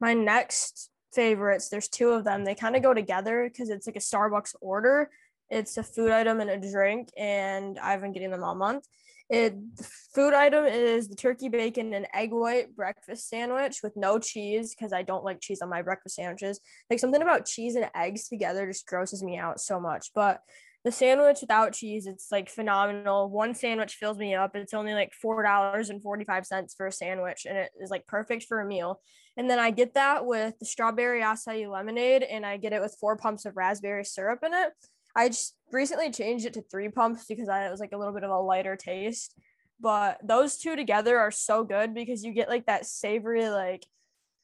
[0.00, 2.44] My next favorites, there's two of them.
[2.44, 5.10] They kind of go together because it's like a Starbucks order.
[5.50, 8.86] It's a food item and a drink, and I've been getting them all month.
[9.28, 14.18] It the food item is the turkey bacon and egg white breakfast sandwich with no
[14.18, 16.60] cheese because I don't like cheese on my breakfast sandwiches.
[16.88, 20.10] Like something about cheese and eggs together just grosses me out so much.
[20.14, 20.40] But
[20.84, 23.28] the sandwich without cheese, it's like phenomenal.
[23.28, 24.56] One sandwich fills me up.
[24.56, 27.90] It's only like four dollars and forty five cents for a sandwich, and it is
[27.90, 29.00] like perfect for a meal.
[29.36, 32.96] And then I get that with the strawberry acai lemonade, and I get it with
[32.98, 34.70] four pumps of raspberry syrup in it.
[35.14, 38.14] I just recently changed it to three pumps because I, it was like a little
[38.14, 39.34] bit of a lighter taste.
[39.80, 43.84] But those two together are so good because you get like that savory like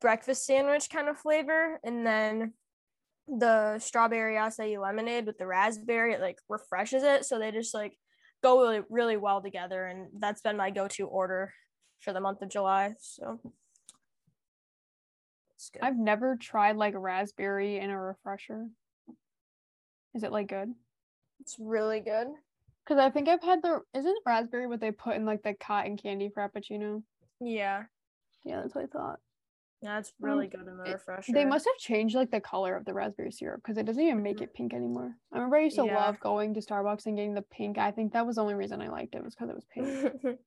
[0.01, 2.53] breakfast sandwich kind of flavor, and then
[3.29, 7.99] the strawberry acai lemonade with the raspberry it like refreshes it so they just like
[8.43, 11.53] go really really well together and that's been my go-to order
[12.01, 13.41] for the month of july so
[15.57, 15.83] it's good.
[15.83, 18.67] I've never tried like raspberry in a refresher.
[20.15, 20.73] Is it like good?
[21.41, 22.29] it's really good
[22.85, 25.97] Because I think I've had the isn't raspberry what they put in like the cotton
[25.97, 27.03] candy frappuccino?
[27.41, 27.85] yeah
[28.45, 29.19] Yeah, that's what I thought.
[29.83, 32.77] Yeah it's really good in the it- refresher They must have changed like the color
[32.77, 34.43] of the raspberry syrup because it doesn't even make Mhm.
[34.43, 35.15] it pink anymore.
[35.33, 35.95] I remember I used to Yeah.
[35.97, 37.79] love going to Starbucks and getting the pink.
[37.79, 39.87] I think that was the only reason I liked it was because it was pink.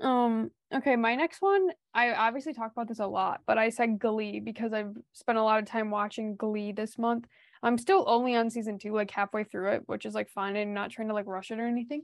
[0.00, 3.98] Um, okay, my next one, I obviously talk about this a lot, but I said
[3.98, 7.26] Glee because I've spent a lot of time watching Glee this month.
[7.62, 10.72] I'm still only on season two, like halfway through it, which is like fine and
[10.74, 12.02] not trying to like rush it or anything.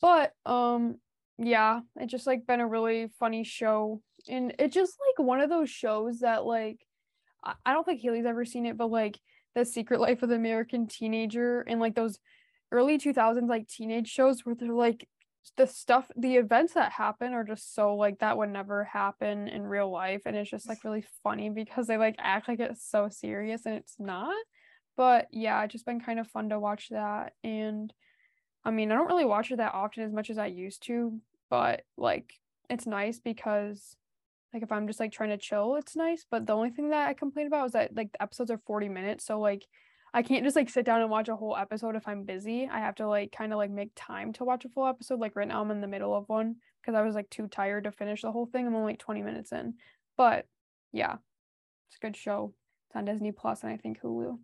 [0.00, 1.00] But um
[1.38, 4.02] yeah, it's just like been a really funny show.
[4.28, 6.78] And it's just like one of those shows that like
[7.44, 9.18] I, don't think Haley's ever seen it, but like
[9.54, 12.18] the secret life of the American teenager and like those
[12.70, 15.06] early 2000s like teenage shows where they're like
[15.56, 19.66] the stuff the events that happen are just so like that would never happen in
[19.66, 23.08] real life and it's just like really funny because they like act like it's so
[23.10, 24.34] serious and it's not.
[24.96, 27.92] But yeah it's just been kind of fun to watch that and
[28.64, 31.18] i mean i don't really watch it that often as much as i used to
[31.48, 32.34] but like
[32.70, 33.96] it's nice because
[34.52, 37.08] like if i'm just like trying to chill it's nice but the only thing that
[37.08, 39.66] i complain about is that like the episodes are 40 minutes so like
[40.14, 42.68] I can't just like sit down and watch a whole episode if I'm busy.
[42.70, 45.20] I have to like kind of like make time to watch a full episode.
[45.20, 47.84] Like right now I'm in the middle of one because I was like too tired
[47.84, 48.66] to finish the whole thing.
[48.66, 49.74] I'm only like 20 minutes in.
[50.18, 50.46] But
[50.92, 51.14] yeah,
[51.88, 52.52] it's a good show.
[52.88, 54.38] It's on Disney Plus and I think Hulu.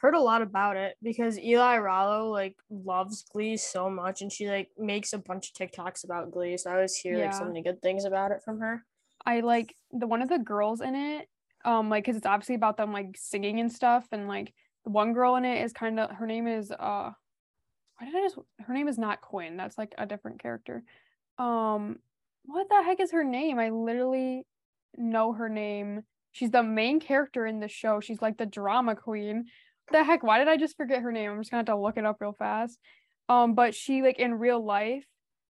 [0.00, 4.48] Heard a lot about it because Eli Rallo like loves Glee so much and she
[4.48, 6.56] like makes a bunch of TikToks about Glee.
[6.56, 8.84] So I always hear like so many good things about it from her.
[9.26, 11.28] I like the one of the girls in it,
[11.66, 15.12] um, like because it's obviously about them like singing and stuff, and like the one
[15.12, 17.10] girl in it is kind of her name is uh,
[17.98, 19.58] why did I just her name is not Quinn.
[19.58, 20.82] That's like a different character.
[21.38, 21.98] Um,
[22.44, 23.58] what the heck is her name?
[23.58, 24.46] I literally
[24.96, 26.04] know her name.
[26.32, 28.00] She's the main character in the show.
[28.00, 29.46] She's like the drama queen.
[29.92, 30.22] The heck?
[30.22, 31.30] Why did I just forget her name?
[31.30, 32.78] I'm just gonna have to look it up real fast.
[33.28, 35.04] Um, but she like in real life,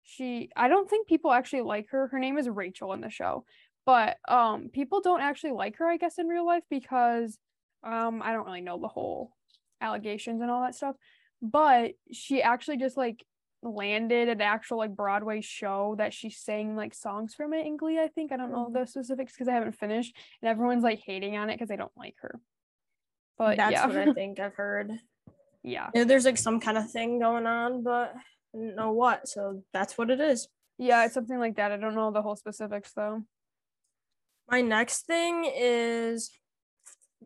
[0.02, 2.08] she I don't think people actually like her.
[2.08, 3.44] Her name is Rachel in the show
[3.86, 7.38] but um people don't actually like her i guess in real life because
[7.84, 9.30] um i don't really know the whole
[9.80, 10.96] allegations and all that stuff
[11.40, 13.24] but she actually just like
[13.62, 17.98] landed an actual like broadway show that she sang like songs from it in glee
[17.98, 21.36] i think i don't know the specifics because i haven't finished and everyone's like hating
[21.36, 22.38] on it because they don't like her
[23.38, 24.92] but That's yeah what I think I've heard.
[25.62, 28.14] yeah Yeah, there's like some kind of thing going on, but
[28.54, 29.28] I don't know what.
[29.28, 30.48] So that's what it is.
[30.78, 33.22] yeah it's something like that i don't know the whole specifics though
[34.48, 36.30] My next thing is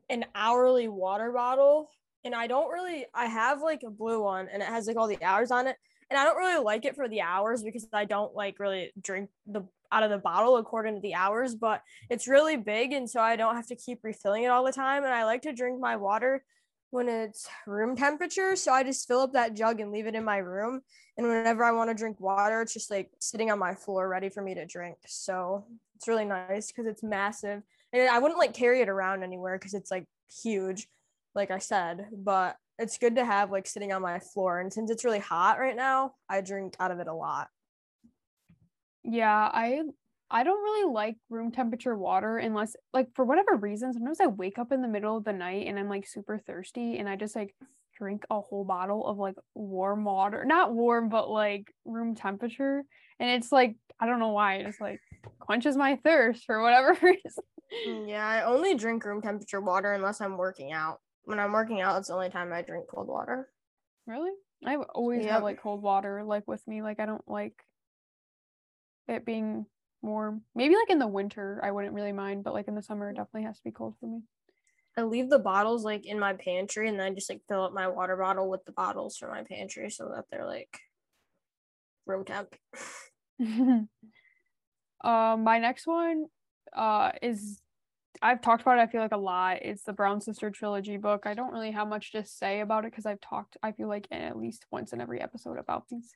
[0.08, 1.88] an hourly water bottle.
[2.24, 5.08] And I don't really, I have like a blue one and it has like all
[5.08, 5.76] the hours on it.
[6.10, 9.30] And I don't really like it for the hours because I don't like really drink
[9.46, 12.92] the out of the bottle according to the hours, but it's really big.
[12.92, 15.04] And so I don't have to keep refilling it all the time.
[15.04, 16.44] And I like to drink my water
[16.90, 18.56] when it's room temperature.
[18.56, 20.82] So I just fill up that jug and leave it in my room.
[21.16, 24.28] And whenever I want to drink water, it's just like sitting on my floor ready
[24.28, 24.96] for me to drink.
[25.06, 27.62] So it's really nice because it's massive.
[27.92, 30.06] And I wouldn't like carry it around anywhere because it's like
[30.42, 30.88] huge,
[31.34, 32.06] like I said.
[32.12, 34.58] But it's good to have like sitting on my floor.
[34.58, 37.48] And since it's really hot right now, I drink out of it a lot.
[39.04, 39.82] Yeah, I
[40.30, 44.58] I don't really like room temperature water unless like for whatever reason, sometimes I wake
[44.58, 47.36] up in the middle of the night and I'm like super thirsty and I just
[47.36, 47.54] like
[47.98, 50.44] drink a whole bottle of like warm water.
[50.44, 52.82] Not warm, but like room temperature.
[53.18, 55.00] And it's like I don't know why, it just like
[55.38, 57.44] quenches my thirst for whatever reason.
[57.86, 61.00] Mm, yeah, I only drink room temperature water unless I'm working out.
[61.24, 63.48] When I'm working out, it's the only time I drink cold water.
[64.06, 64.32] Really?
[64.64, 65.32] I always yep.
[65.32, 66.82] have like cold water like with me.
[66.82, 67.64] Like I don't like
[69.08, 69.66] it being
[70.02, 70.42] warm.
[70.54, 73.16] Maybe like in the winter, I wouldn't really mind, but like in the summer, it
[73.16, 74.22] definitely has to be cold for me.
[74.96, 77.72] I leave the bottles like in my pantry and then I just like fill up
[77.72, 80.78] my water bottle with the bottles from my pantry so that they're like
[82.06, 82.54] room temp.
[83.40, 83.88] um,
[85.44, 86.26] my next one
[86.76, 87.60] uh is
[88.22, 89.58] I've talked about it, I feel like a lot.
[89.62, 91.22] It's the Brown Sister trilogy book.
[91.24, 94.06] I don't really have much to say about it because I've talked, I feel like,
[94.10, 96.12] at least once in every episode about these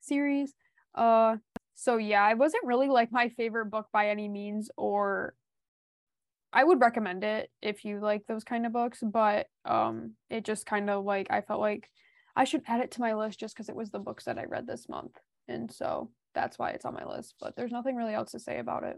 [0.00, 0.54] series.
[0.94, 1.36] Uh
[1.76, 5.34] so yeah, it wasn't really like my favorite book by any means, or
[6.52, 10.66] I would recommend it if you like those kind of books, but um it just
[10.66, 11.88] kind of like I felt like
[12.36, 14.44] I should add it to my list just because it was the books that I
[14.44, 15.16] read this month.
[15.48, 17.34] And so that's why it's on my list.
[17.40, 18.96] But there's nothing really else to say about it.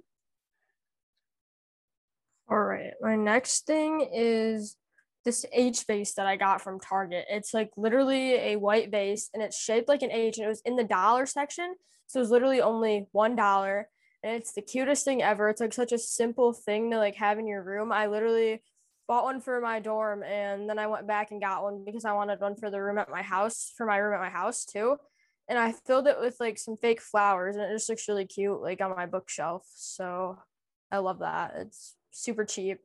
[2.49, 2.93] All right.
[3.01, 4.77] My next thing is
[5.25, 7.27] this H vase that I got from Target.
[7.29, 10.63] It's like literally a white vase and it's shaped like an H and it was
[10.65, 11.75] in the dollar section.
[12.07, 13.89] So it was literally only one dollar.
[14.23, 15.49] And it's the cutest thing ever.
[15.49, 17.91] It's like such a simple thing to like have in your room.
[17.91, 18.63] I literally
[19.09, 22.13] bought one for my dorm and then I went back and got one because I
[22.13, 24.97] wanted one for the room at my house, for my room at my house too.
[25.49, 28.61] And I filled it with like some fake flowers and it just looks really cute
[28.61, 29.65] like on my bookshelf.
[29.75, 30.39] So
[30.93, 31.55] I love that.
[31.57, 32.79] It's super cheap,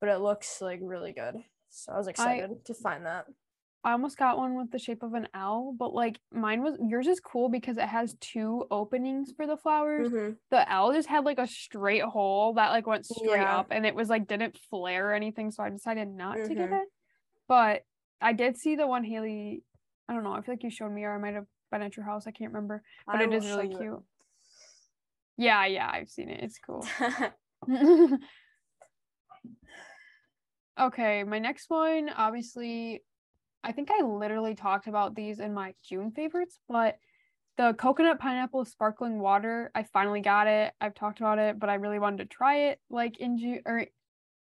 [0.00, 1.36] but it looks like really good.
[1.70, 3.26] So I was excited I, to find that.
[3.84, 7.06] I almost got one with the shape of an owl, but like mine was yours
[7.06, 10.08] is cool because it has two openings for the flowers.
[10.08, 10.32] Mm-hmm.
[10.50, 13.58] The owl just had like a straight hole that like went straight yeah.
[13.58, 16.48] up and it was like didn't flare or anything, so I decided not mm-hmm.
[16.48, 16.74] to get mm-hmm.
[16.74, 16.88] it.
[17.46, 17.82] But
[18.20, 19.62] I did see the one Haley.
[20.08, 20.32] I don't know.
[20.32, 22.26] I feel like you showed me, or I might have been at your house.
[22.26, 23.80] I can't remember, but I it is really cute.
[23.80, 23.98] It.
[25.36, 26.42] Yeah, yeah, I've seen it.
[26.42, 26.84] It's cool.
[30.78, 33.02] okay, my next one, obviously,
[33.64, 36.98] I think I literally talked about these in my June favorites, but
[37.56, 40.72] the coconut pineapple sparkling water, I finally got it.
[40.80, 43.84] I've talked about it, but I really wanted to try it like in June or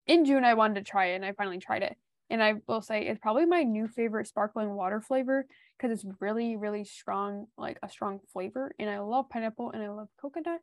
[0.05, 1.97] in June I wanted to try it and I finally tried it.
[2.29, 5.47] And I will say it's probably my new favorite sparkling water flavor
[5.77, 8.71] because it's really, really strong, like a strong flavor.
[8.77, 10.59] And I love pineapple and I love coconut.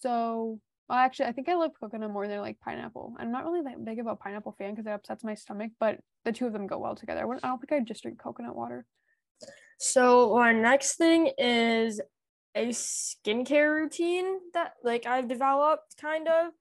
[0.00, 0.60] So
[0.90, 3.14] well, actually, I think I love coconut more than like pineapple.
[3.16, 6.00] I'm not really that big of a pineapple fan because it upsets my stomach, but
[6.24, 7.20] the two of them go well together.
[7.20, 8.84] I don't think I'd just drink coconut water.
[9.78, 12.00] So our next thing is
[12.56, 16.52] a skincare routine that like I've developed kind of.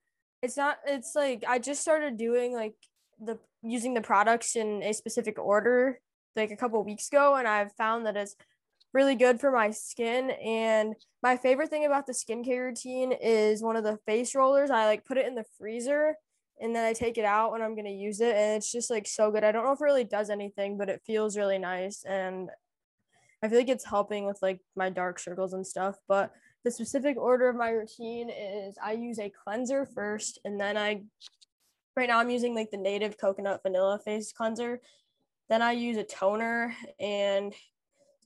[0.44, 2.76] It's not it's like I just started doing like
[3.20, 6.02] the using the products in a specific order
[6.36, 8.36] like a couple weeks ago and I've found that it's
[8.94, 10.32] really good for my skin.
[10.32, 14.72] And my favorite thing about the skincare routine is one of the face rollers.
[14.72, 16.16] I like put it in the freezer
[16.62, 19.08] and then I take it out when I'm gonna use it, and it's just like
[19.08, 19.44] so good.
[19.44, 22.50] I don't know if it really does anything, but it feels really nice, and
[23.42, 25.96] I feel like it's helping with like my dark circles and stuff.
[26.08, 26.34] But
[26.66, 31.04] the specific order of my routine is I use a cleanser first, and then I
[31.96, 34.82] right now I'm using like the native coconut vanilla face cleanser.
[35.48, 37.54] Then I use a toner and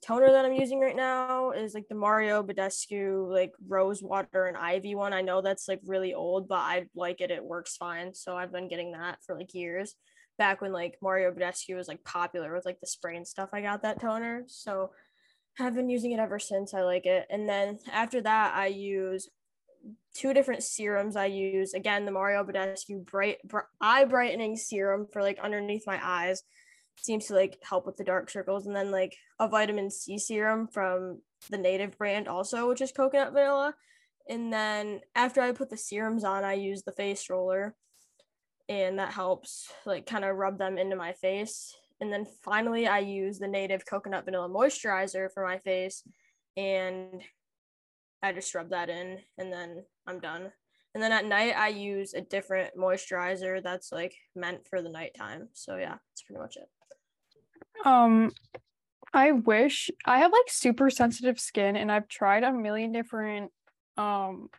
[0.06, 4.58] toner that I'm using right now is like the Mario Badescu like rose water and
[4.58, 5.14] ivy one.
[5.14, 7.32] I know that's like really old, but I like it.
[7.32, 8.14] It works fine.
[8.14, 9.96] So I've been getting that for like years.
[10.38, 13.62] Back when like Mario Badescu was like popular with like the spray and stuff, I
[13.62, 14.44] got that toner.
[14.48, 14.92] So
[15.60, 16.74] I've been using it ever since.
[16.74, 17.28] I like it.
[17.30, 19.30] And then after that, I use
[20.16, 21.16] two different serums.
[21.16, 26.00] I use again the Mario Badescu bright, bright eye brightening serum for like underneath my
[26.02, 26.44] eyes
[26.98, 30.68] seems to like help with the dark circles and then like a vitamin c serum
[30.68, 33.74] from the native brand also which is coconut vanilla.
[34.30, 37.76] And then after i put the serums on i use the face roller
[38.70, 41.76] and that helps like kind of rub them into my face.
[42.00, 46.04] And then finally i use the native coconut vanilla moisturizer for my face
[46.56, 47.22] and
[48.22, 50.52] i just rub that in and then i'm done.
[50.94, 55.50] And then at night i use a different moisturizer that's like meant for the nighttime.
[55.54, 56.70] So yeah that's pretty much it
[57.84, 58.32] Um,
[59.14, 63.52] I wish I have like super sensitive skin, and I've tried a million different
[63.98, 64.50] um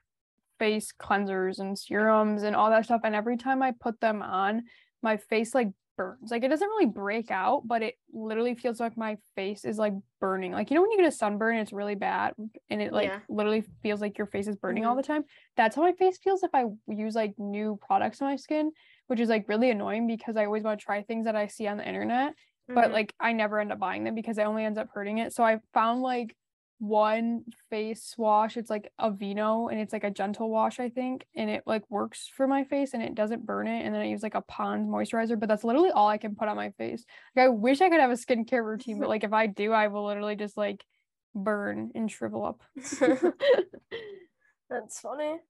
[0.59, 3.03] face cleansers and serums and all that stuff.
[3.05, 4.65] And every time I put them on,
[5.03, 6.31] my face like burns.
[6.31, 9.95] Like it doesn't really break out, but it literally feels like my face is like
[10.21, 10.53] burning.
[10.53, 12.35] Like you know when you get a sunburn, it's really bad,
[12.71, 13.21] and it like Yeah.
[13.29, 14.89] literally feels like your face is burning Mhm.
[14.91, 15.25] all the time.
[15.57, 18.73] That's how my face feels if I use like new products on my skin,
[19.09, 21.67] which is like really annoying because I always want to try things that I see
[21.67, 22.35] on the internet
[22.69, 22.93] but Mhm.
[22.93, 25.33] like I never end up buying them because it only ends up hurting it.
[25.33, 26.37] So I found like
[26.79, 28.57] one face wash.
[28.57, 32.29] It's like Aveeno and it's like a gentle wash, I think, and it like works
[32.37, 33.85] for my face and it doesn't burn it.
[33.85, 36.49] And then I use like a Pond's moisturizer, but that's literally all I can put
[36.49, 37.05] on my face.
[37.37, 39.89] Like I wish I could have a skincare routine, but like if I do, I
[39.89, 40.85] will literally just like
[41.35, 42.63] burn and shrivel up.
[44.69, 45.41] That's funny.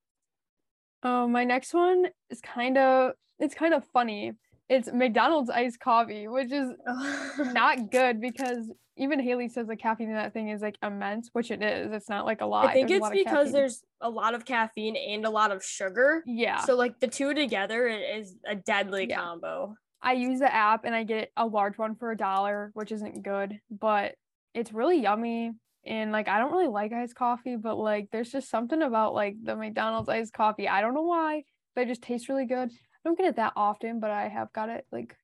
[1.02, 4.32] Um, my next one is kind of it's kind of funny.
[4.74, 6.70] It's McDonald's iced coffee, which is
[7.52, 11.50] not good because even Haley says the caffeine in that thing is like immense, which
[11.50, 11.92] it is.
[11.92, 12.66] It's not like a lot.
[12.66, 16.22] I think There's it's because there's a lot of caffeine and a lot of sugar.
[16.26, 16.60] yeah.
[16.60, 19.20] So like the two together is a deadly Yeah.
[19.20, 19.74] combo.
[20.02, 23.22] I use the app and I get a large one for a dollar, which isn't
[23.22, 24.16] good, but
[24.54, 25.52] it's really yummy.
[25.86, 29.36] And like I don't really like iced coffee, but like there's just something about like
[29.42, 30.68] the McDonald's iced coffee.
[30.68, 32.70] I don't know why, but it just tastes really good.
[33.04, 35.16] I don't get it that often, but I have got it like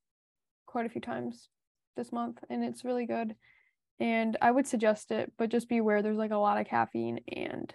[0.66, 1.48] quite a few times
[1.96, 3.34] this month and it's really good.
[3.98, 7.20] And I would suggest it, but just be aware there's like a lot of caffeine
[7.28, 7.74] and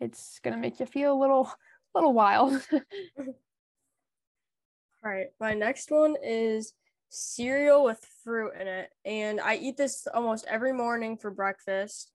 [0.00, 1.50] it's gonna make you feel a little
[1.94, 2.60] little wild.
[2.72, 6.72] All right, my next one is
[7.10, 12.10] cereal with fruit in it, and I eat this almost every morning for breakfast.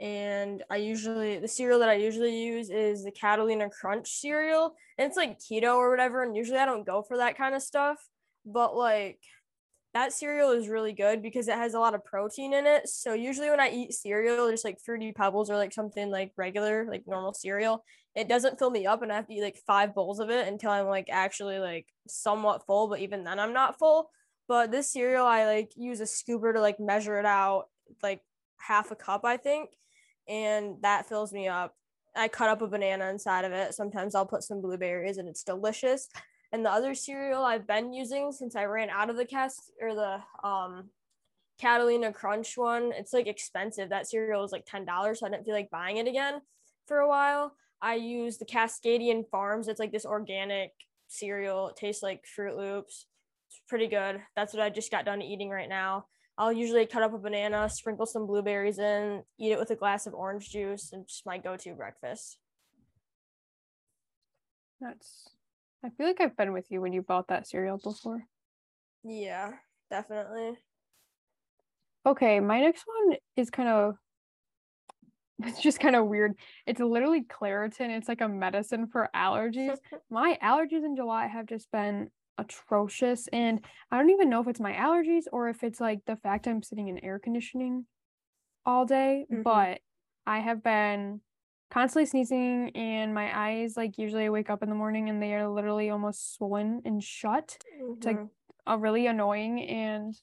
[0.00, 5.06] And I usually the cereal that I usually use is the Catalina Crunch cereal, and
[5.06, 6.22] it's like keto or whatever.
[6.22, 7.98] And usually I don't go for that kind of stuff,
[8.46, 9.20] but like
[9.92, 12.88] that cereal is really good because it has a lot of protein in it.
[12.88, 16.86] So usually when I eat cereal, just like fruity pebbles or like something like regular,
[16.88, 17.84] like normal cereal,
[18.14, 20.46] it doesn't fill me up and I have to eat like five bowls of it
[20.46, 24.10] until I'm like actually like somewhat full, but even then I'm not full.
[24.46, 27.66] But this cereal I like use a scooper to like measure it out,
[28.02, 28.22] like
[28.58, 29.70] half a cup, I think.
[30.30, 31.74] And that fills me up.
[32.16, 33.74] I cut up a banana inside of it.
[33.74, 36.08] Sometimes I'll put some blueberries and it's delicious.
[36.52, 39.94] And the other cereal I've been using since I ran out of the cast or
[39.94, 40.90] the um
[41.60, 43.90] Catalina Crunch one, it's like expensive.
[43.90, 46.40] That cereal was like ten dollars, so I didn't feel like buying it again
[46.86, 47.54] for a while.
[47.82, 49.68] I use the Cascadian Farms.
[49.68, 50.72] It's like this organic
[51.08, 51.68] cereal.
[51.68, 53.06] It tastes like Froot Loops.
[53.48, 54.22] It's pretty good.
[54.36, 56.06] That's what I just got done eating right now.
[56.40, 60.06] I'll usually cut up a banana, sprinkle some blueberries in, eat it with a glass
[60.06, 62.38] of orange juice, and just my go-to breakfast.
[64.80, 65.28] That's
[65.84, 68.24] I feel like I've been with you when you bought that cereal before.
[69.04, 69.50] Yeah,
[69.90, 70.56] definitely.
[72.06, 73.96] Okay, my next one is kind of
[75.44, 76.36] it's just kind of weird.
[76.66, 77.90] It's literally Claritin.
[77.90, 79.76] It's like a medicine for allergies.
[80.10, 84.60] My allergies in July have just been atrocious and I don't even know if it's
[84.60, 87.86] my allergies or if it's like the fact I'm sitting in air conditioning
[88.66, 89.42] all day, Mhm.
[89.44, 89.80] but
[90.26, 91.20] I have been
[91.70, 95.34] constantly sneezing and my eyes like usually I wake up in the morning and they
[95.34, 97.58] are literally almost swollen and shut
[97.96, 98.30] It's like, Mhm.
[98.68, 100.14] uh, really annoying and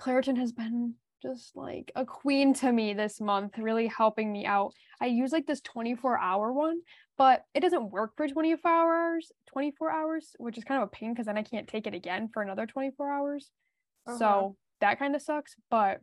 [0.00, 4.72] Claritin has been just like a queen to me this month, really helping me out.
[5.00, 6.80] I use like this 24 hour one,
[7.18, 11.12] but it doesn't work for 24 hours, 24 hours, which is kind of a pain
[11.12, 13.50] because then I can't take it again for another 24 hours.
[14.06, 14.18] Uh-huh.
[14.18, 16.00] So that kind of sucks, but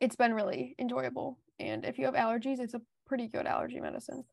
[0.00, 1.38] it's been really enjoyable.
[1.58, 4.24] And if you have allergies, it's a pretty good allergy medicine.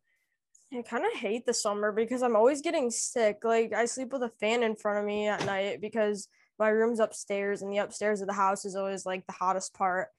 [0.74, 3.40] I kind of hate the summer because I'm always getting sick.
[3.44, 6.28] Like I sleep with a fan in front of me at night because
[6.60, 10.10] my room's upstairs and the upstairs of the house is always like the hottest part.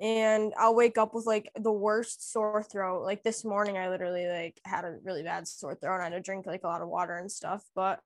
[0.00, 3.02] And I'll wake up with like the worst sore throat.
[3.02, 6.12] Like this morning I literally like had a really bad sore throat and I had
[6.14, 8.00] to drink like a lot of water and stuff, but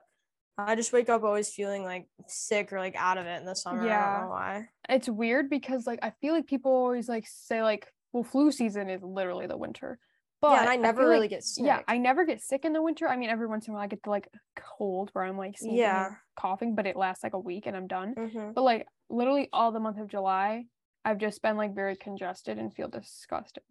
[0.58, 3.54] I just wake up always feeling like sick or like out of it in the
[3.54, 3.82] summer.
[3.82, 4.12] I Yeah.
[4.14, 4.68] don't know why.
[4.88, 8.88] It's weird because like I feel like people always like say like, well, flu season
[8.88, 9.98] is literally the winter.
[10.44, 11.64] But yeah, and I never feel really like- get sick.
[11.64, 13.08] Yeah, I never get sick in the winter.
[13.08, 15.56] I mean, every once in a while I get the like cold where I'm like
[15.58, 16.10] sneezing Yeah.
[16.36, 18.14] coughing, but it lasts like a week and I'm done.
[18.14, 18.54] Mhm.
[18.54, 20.66] But like literally all the month of July,
[21.04, 23.62] I've just been like very congested and feel disgusted.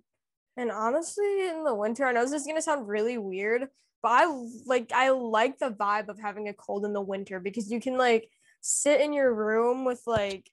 [0.58, 3.70] And honestly, in the winter, I know this is gonna sound really weird,
[4.02, 4.26] but I
[4.66, 7.98] like I like the vibe of having a cold in the winter because you can
[7.98, 8.30] like
[8.62, 10.50] sit in your room with like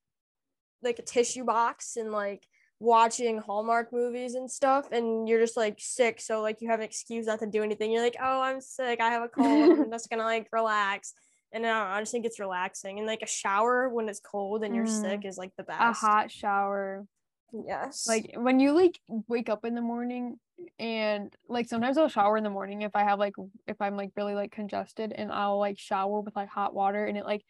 [0.82, 2.46] like a tissue box and like
[2.80, 6.86] watching Hallmark movies and stuff, and you're just like sick, so like you have an
[6.86, 7.92] excuse not to do anything.
[7.92, 11.12] You're like, oh, I'm sick, I have a cold, I'm just gonna like relax.
[11.52, 12.98] And I, don't know, I just think it's relaxing.
[12.98, 15.00] And like a shower when it's cold and you're Mm.
[15.02, 15.80] sick is like the best.
[15.80, 17.06] A hot shower.
[17.52, 18.06] Yes.
[18.06, 20.38] Like when you like wake up in the morning
[20.78, 23.34] and like sometimes I'll shower in the morning if I have like
[23.66, 27.18] if I'm like really like congested and I'll like shower with like hot water and
[27.18, 27.44] it like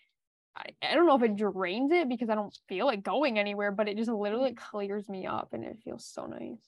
[0.57, 3.71] I, I don't know if it drains it because I don't feel like going anywhere,
[3.73, 4.57] but it just literally mm.
[4.57, 6.59] clears me up and it feels so nice.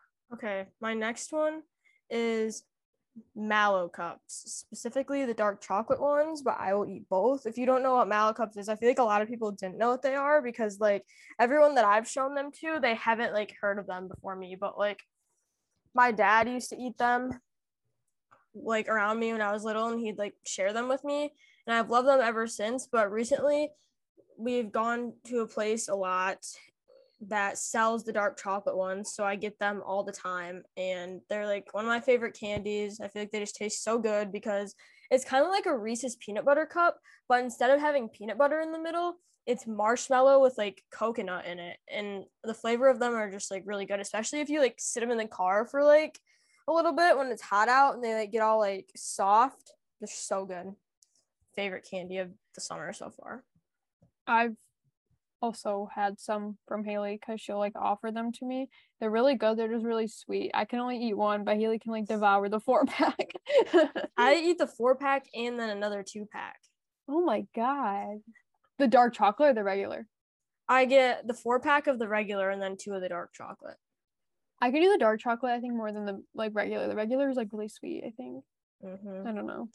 [0.32, 1.62] Okay, my next one
[2.10, 2.62] is
[3.34, 7.46] Mallo Cups, specifically the dark chocolate ones, but I will eat both.
[7.46, 9.52] If you don't know what Mallo Cups is, I feel like a lot of people
[9.52, 11.04] didn't know what they are because like
[11.40, 14.78] everyone that I've shown them to, they haven't like heard of them before me, but
[14.78, 15.00] like
[15.94, 17.30] my dad used to eat them
[18.54, 21.32] like around me when I was little and he'd like share them with me
[21.66, 23.70] and I've loved them ever since, but recently
[24.38, 26.38] we've gone to a place a lot
[27.20, 29.12] that sells the dark chocolate ones.
[29.12, 30.62] So I get them all the time.
[30.76, 33.00] And they're like one of my favorite candies.
[33.00, 34.74] I feel like they just taste so good because
[35.10, 38.60] it's kind of like a Reese's peanut butter cup, but instead of having peanut butter
[38.60, 39.14] in the middle,
[39.46, 41.78] it's marshmallow with like coconut in it.
[41.90, 45.00] And the flavor of them are just like really good, especially if you like sit
[45.00, 46.18] them in the car for like
[46.68, 49.72] a little bit when it's hot out and they like get all like soft.
[50.00, 50.74] They're so good.
[51.56, 53.42] Favorite candy of the summer so far.
[54.26, 54.54] I've
[55.40, 58.68] also had some from Haley because she'll like offer them to me.
[59.00, 59.56] They're really good.
[59.56, 60.50] They're just really sweet.
[60.52, 63.32] I can only eat one, but Haley can like devour the four pack.
[64.16, 66.58] I eat the four pack and then another two pack.
[67.08, 68.18] oh my god.
[68.78, 70.06] The dark chocolate or the regular?
[70.68, 73.78] I get the four pack of the regular and then two of the dark chocolate.
[74.60, 76.88] I could do the dark chocolate, I think, more than the like regular.
[76.88, 78.44] The regular is like really sweet, I think.
[78.84, 79.26] Mm-hmm.
[79.26, 79.68] I don't know.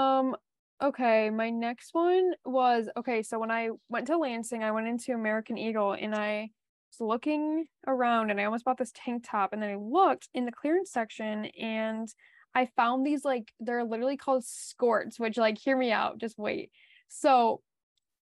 [0.00, 0.36] Um,
[0.82, 5.12] okay, my next one was okay, so when I went to Lansing, I went into
[5.12, 6.50] American Eagle and I
[6.92, 10.44] was looking around and I almost bought this tank top and then I looked in
[10.44, 12.08] the clearance section and
[12.54, 16.70] I found these like they're literally called skirts, which like hear me out, just wait.
[17.08, 17.62] So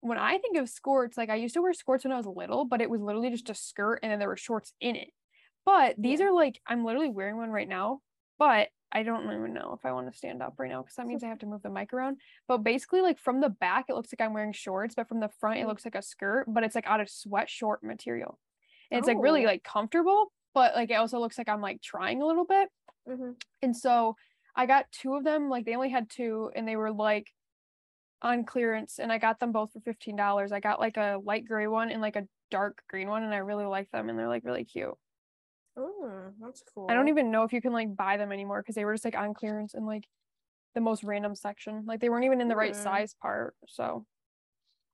[0.01, 2.65] when I think of skirts, like I used to wear skirts when I was little,
[2.65, 5.09] but it was literally just a skirt and then there were shorts in it.
[5.65, 6.27] But these Yeah.
[6.27, 8.01] are like I'm literally wearing one right now,
[8.37, 11.07] but I don't even know if I want to stand up right now because that
[11.07, 12.21] means I have to move the mic around.
[12.47, 15.29] But basically, like from the back, it looks like I'm wearing shorts, but from the
[15.29, 15.67] front, it Mm.
[15.67, 18.39] looks like a skirt, but it's like out of sweat short material.
[18.91, 19.47] And it's like really Oh.
[19.47, 22.69] like comfortable, but like it also looks like I'm like trying a little bit.
[23.07, 23.31] Mm-hmm.
[23.63, 24.15] And so
[24.55, 27.33] I got two of them, like they only had two, and they were like
[28.21, 30.51] on clearance, and I got them both for fifteen dollars.
[30.51, 33.37] I got like a light gray one and like a dark green one, and I
[33.37, 34.93] really like them, and they're like really cute.
[35.77, 36.87] Oh, that's cool.
[36.89, 39.05] I don't even know if you can like buy them anymore because they were just
[39.05, 40.07] like on clearance in like
[40.75, 41.83] the most random section.
[41.87, 42.81] Like they weren't even in the right Hmm.
[42.83, 43.55] size part.
[43.67, 44.05] So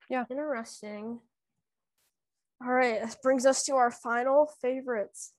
[0.10, 0.26] yeah.
[0.30, 1.20] Interesting.
[2.62, 5.34] All right, this brings us to our final favorites.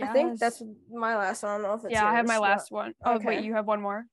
[0.00, 0.62] I think that's
[0.92, 1.50] my last one.
[1.50, 2.06] I don't know if it's yeah.
[2.06, 2.94] I have my yours, but- last one.
[3.04, 3.26] Oh okay.
[3.26, 4.04] wait, you have one more.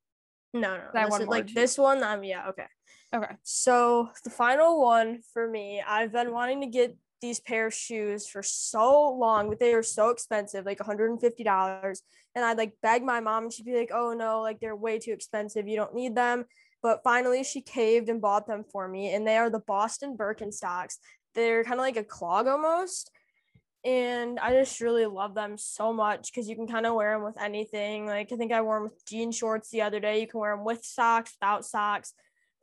[0.53, 1.53] No, no, That one is- like too.
[1.55, 2.01] this one.
[2.03, 2.65] Um, yeah, okay.
[3.13, 3.35] Okay.
[3.43, 8.27] So the final one for me, I've been wanting to get these pair of shoes
[8.27, 12.01] for so long, but they were so expensive, like $150.
[12.35, 14.99] And I'd like beg my mom, and she'd be like, "Oh no, like they're way
[14.99, 15.67] too expensive.
[15.67, 16.45] You don't need them."
[16.81, 20.97] But finally, she caved and bought them for me, and they are the Boston Birkenstocks.
[21.33, 23.09] They're kind of like a clog almost,
[23.85, 27.23] and I just really love them so much because you can kind of wear them
[27.23, 28.05] with anything.
[28.05, 30.19] Like I think I wore them with jean shorts the other day.
[30.19, 32.13] You can wear them with socks, without socks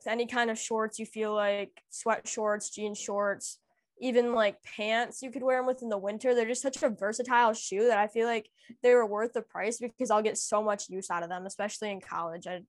[0.03, 3.59] with any kind of shorts you feel like sweat shorts jean shorts
[4.01, 6.89] even like pants you could wear them with in the winter they're just such a
[6.89, 8.49] versatile shoe that i feel like
[8.83, 11.91] they were worth the price because i'll get so much use out of them especially
[11.91, 12.59] in college i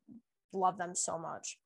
[0.53, 1.59] love them so much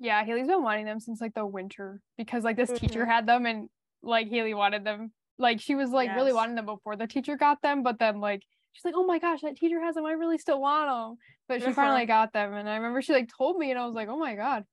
[0.00, 3.08] Yeah, Haley's been wanting them since like the winter because like this teacher Mhm.
[3.08, 3.68] had them and
[4.02, 5.12] like Haley wanted them.
[5.38, 8.42] Like she was like really wanting them before the teacher got them, but then like
[8.72, 10.04] she's like, oh my gosh, that teacher has them.
[10.06, 11.18] I really still want them.
[11.46, 11.74] But she Uh-huh.
[11.74, 14.18] finally got them, and I remember she like told me, and I was like, oh
[14.18, 14.64] my god.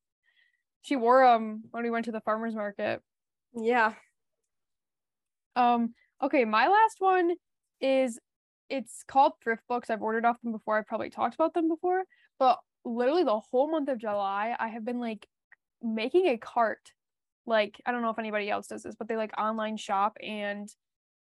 [0.81, 3.01] She wore them when we went to the farmers market.
[3.53, 3.93] yeah
[5.55, 7.31] Um, okay, my last one
[7.81, 8.19] is
[8.69, 9.89] it's called ThriftBooks.
[9.89, 10.77] I've ordered off them before.
[10.77, 12.03] I've probably talked about them before,
[12.37, 15.27] but literally the whole month of July, I have been like
[15.81, 16.91] making a cart.
[17.45, 20.69] Like, I don't know if anybody else does this, but they like online shop and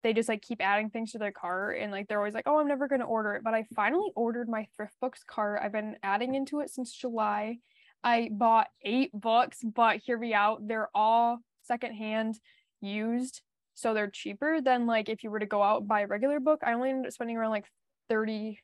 [0.03, 2.59] they just like keep adding things to their cart and like they're always like, oh,
[2.59, 3.45] I'm never gonna order it.
[3.45, 5.61] But I finally ordered my ThriftBooks cart.
[5.62, 7.59] I've been adding into it since July.
[8.03, 10.66] I bought eight books, but hear me out.
[10.66, 12.39] They're all secondhand
[12.81, 13.43] used
[13.77, 16.41] so they're cheaper than like if you were to go out and buy a regular
[16.41, 17.66] book i only ended up spending around like
[18.09, 18.59] 30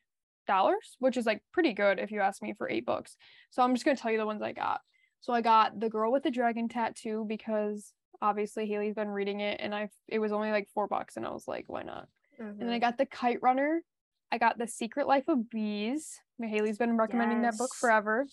[0.46, 3.16] dollars which is like pretty good if you ask me for eight books.
[3.50, 4.80] So i'm just going to tell you the ones i got.
[5.20, 9.60] So i got the girl with the dragon tattoo because obviously haley's been reading it
[9.62, 12.08] and i it was only like four bucks and i was like why not?
[12.38, 13.82] And then i got the kite runner.
[14.30, 16.18] I got the secret life of bees.
[16.42, 18.26] Haley's been recommending that book forever.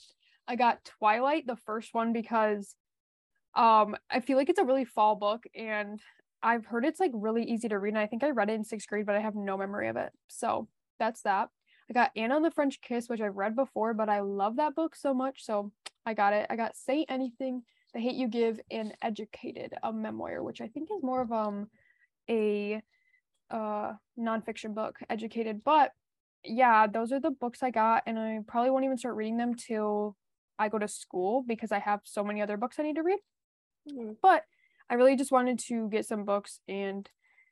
[0.48, 2.74] I got Twilight, the first one, because
[3.56, 6.00] um I feel like it's a really fall book and
[6.42, 7.90] I've heard it's like really easy to read.
[7.90, 9.98] And I think I read it in sixth grade, but I have no memory of
[9.98, 10.12] it.
[10.28, 10.68] So
[11.00, 11.50] that's that.
[11.90, 14.76] I got Anna and the French Kiss, which I've read before, but I love that
[14.76, 15.44] book so much.
[15.44, 15.72] So
[16.06, 16.46] I got it.
[16.50, 17.64] I got Say Anything,
[17.94, 21.70] The Hate You Give, and Educated, a memoir, which I think is more of um
[22.30, 22.82] a
[23.50, 25.64] uh nonfiction book, Educated.
[25.64, 25.92] But
[26.44, 29.56] yeah, those are the books I got, and I probably won't even start reading them
[29.56, 30.16] till
[30.58, 33.20] I go to school because I have so many other books I need to read.
[33.90, 34.18] Mhm.
[34.22, 34.46] But
[34.90, 37.10] I really just wanted to get some books and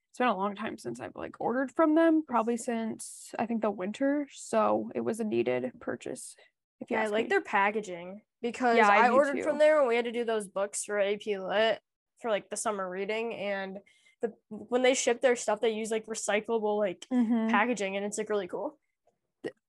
[0.09, 3.61] it's been a long time since I've like ordered from them, probably since I think
[3.61, 4.27] the winter.
[4.33, 6.35] So it was a needed purchase.
[6.79, 7.29] If you Yeah, I like me.
[7.29, 9.43] their packaging because Yeah, I I, ordered too.
[9.43, 11.81] from there and we had to do those books for AP Lit
[12.21, 13.79] for like the summer reading and
[14.21, 17.49] the when they ship their stuff they use like recyclable like Mhm.
[17.51, 18.79] packaging and it's like really cool.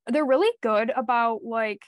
[0.06, 1.82] They're really good about like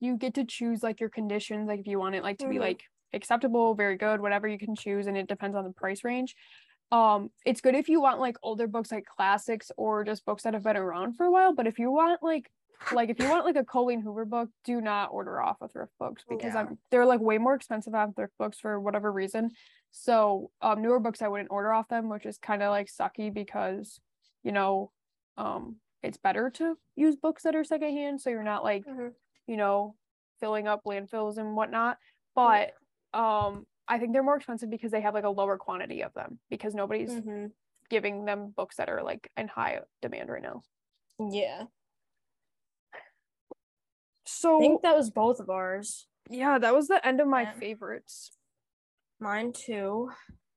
[0.00, 2.56] you get to choose like your conditions, like if you want it like to be
[2.56, 2.60] Mhm.
[2.60, 2.82] like
[3.12, 6.34] acceptable, very good, whatever you can choose, and it depends on the price range.
[6.92, 10.54] Um, it's good if you want like older books like classics or just books that
[10.54, 11.54] have been around for a while.
[11.54, 12.50] But if you want like
[12.92, 16.22] like if you want like a Colleen Hoover book, do not order off of ThriftBooks
[16.28, 16.60] because Yeah.
[16.60, 19.50] I'm they're like way more expensive on ThriftBooks for whatever reason.
[19.92, 23.32] So um newer books I wouldn't order off them, which is kind of like sucky
[23.32, 24.00] because
[24.42, 24.90] you know
[25.36, 29.12] um it's better to use books that are secondhand so you're not like Mhm.
[29.46, 29.94] you know
[30.40, 31.98] filling up landfills and whatnot.
[32.34, 32.72] But
[33.14, 36.38] um I think they're more expensive because they have like a lower quantity of them
[36.48, 37.50] because nobody's Mhm.
[37.88, 40.62] giving them books that are like in high demand right now.
[41.18, 41.64] Yeah.
[44.26, 46.06] So I think that was both of ours.
[46.28, 47.52] yeah, that was the end of my Yeah.
[47.54, 48.30] favorites.
[49.18, 50.10] Mine too.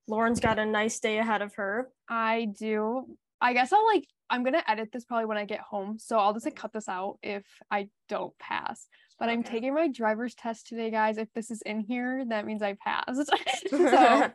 [0.07, 1.91] Lauren's got a nice day ahead of her.
[2.07, 3.17] I do.
[3.41, 6.33] I guess I'll like I'm gonna edit this probably when I get home, so I'll
[6.33, 8.87] just like cut this out if I don't pass.
[9.19, 11.17] But I'm taking my driver's test today, guys.
[11.17, 13.31] If this is in here, that means I passed.
[13.69, 14.31] so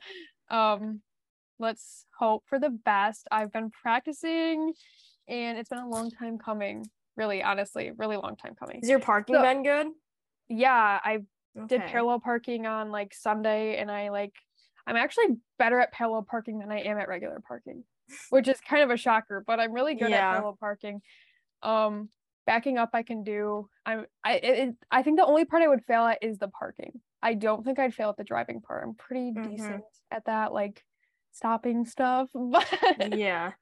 [0.51, 1.01] um
[1.59, 3.27] let's hope for the best.
[3.31, 4.73] I've been practicing
[5.29, 6.87] and it's been a long time coming.
[7.17, 8.81] Really, honestly, really long time coming.
[8.83, 9.89] Is your parking So- been good?
[10.49, 11.19] Yeah, I
[11.67, 14.33] did parallel parking on like Sunday and I like
[14.87, 15.27] I'm actually
[15.59, 17.85] better at parallel parking than I am at regular parking,
[18.31, 20.29] which is kind of a shocker, but I'm really good Yeah.
[20.31, 21.03] at parallel parking.
[21.63, 22.09] Um
[22.49, 23.69] backing up I can do.
[23.87, 27.01] I'm I it, I think the only part I would fail at is the parking.
[27.23, 28.85] I don't think I'd fail at the driving part.
[28.85, 29.43] I'm pretty Mhm.
[29.43, 30.85] decent at that like
[31.33, 33.53] stopping stuff, but Yeah.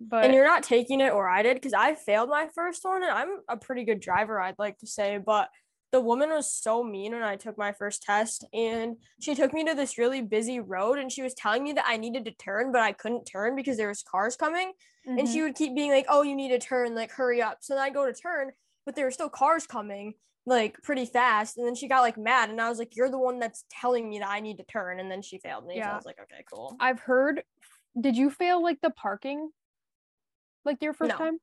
[0.00, 3.02] but and you're not taking it or I did because I failed my first one
[3.02, 5.50] and I'm a pretty good driver, I'd like to say, but
[5.90, 9.64] the woman was so mean when I took my first test and she took me
[9.64, 12.72] to this really busy road and she was telling me that I needed to turn,
[12.72, 14.72] but I couldn't turn because there was cars coming.
[15.16, 15.32] And Mhm.
[15.32, 17.58] she would keep being like, Oh, you need to turn, like hurry up.
[17.62, 18.52] So then I go to turn,
[18.84, 20.14] but there were still cars coming
[20.46, 21.56] like pretty fast.
[21.58, 24.08] And then she got like mad and I was like, You're the one that's telling
[24.08, 25.00] me that I need to turn.
[25.00, 25.76] And then she failed me.
[25.76, 25.92] So Yeah.
[25.92, 26.76] I was like, Okay, cool.
[26.80, 27.44] I've heard
[27.98, 29.50] did you fail like the parking
[30.64, 31.16] like your first No.
[31.16, 31.38] time?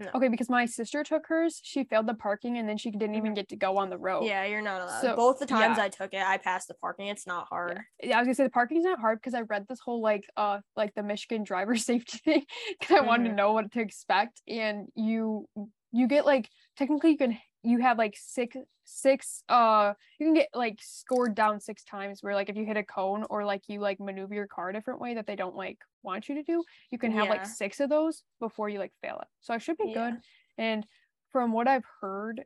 [0.00, 0.08] No.
[0.14, 3.34] Okay, because my sister took hers, she failed the parking and then she didn't even
[3.34, 4.20] get to go on the road.
[4.20, 4.28] Mm-hmm.
[4.28, 5.00] Yeah, you're not allowed.
[5.02, 5.84] So, Both the times yeah.
[5.84, 7.08] I took it, I passed the parking.
[7.08, 7.80] It's not hard.
[8.02, 10.24] Yeah, I was gonna say the parking's not hard because I read this whole like
[10.38, 12.44] uh like the Michigan driver safety thing
[12.80, 13.36] because I wanted to Mhm.
[13.36, 15.46] know what to expect and you
[15.92, 16.48] you get like
[16.78, 21.60] technically you can you have like six six uh you can get like scored down
[21.60, 24.46] six times where like if you hit a cone or like you like maneuver your
[24.46, 27.28] car a different way that they don't like want you to do you can have
[27.28, 29.28] like six of those before you like fail it.
[29.40, 30.10] So I should be Yeah.
[30.10, 30.14] good.
[30.58, 30.86] And
[31.30, 32.44] from what I've heard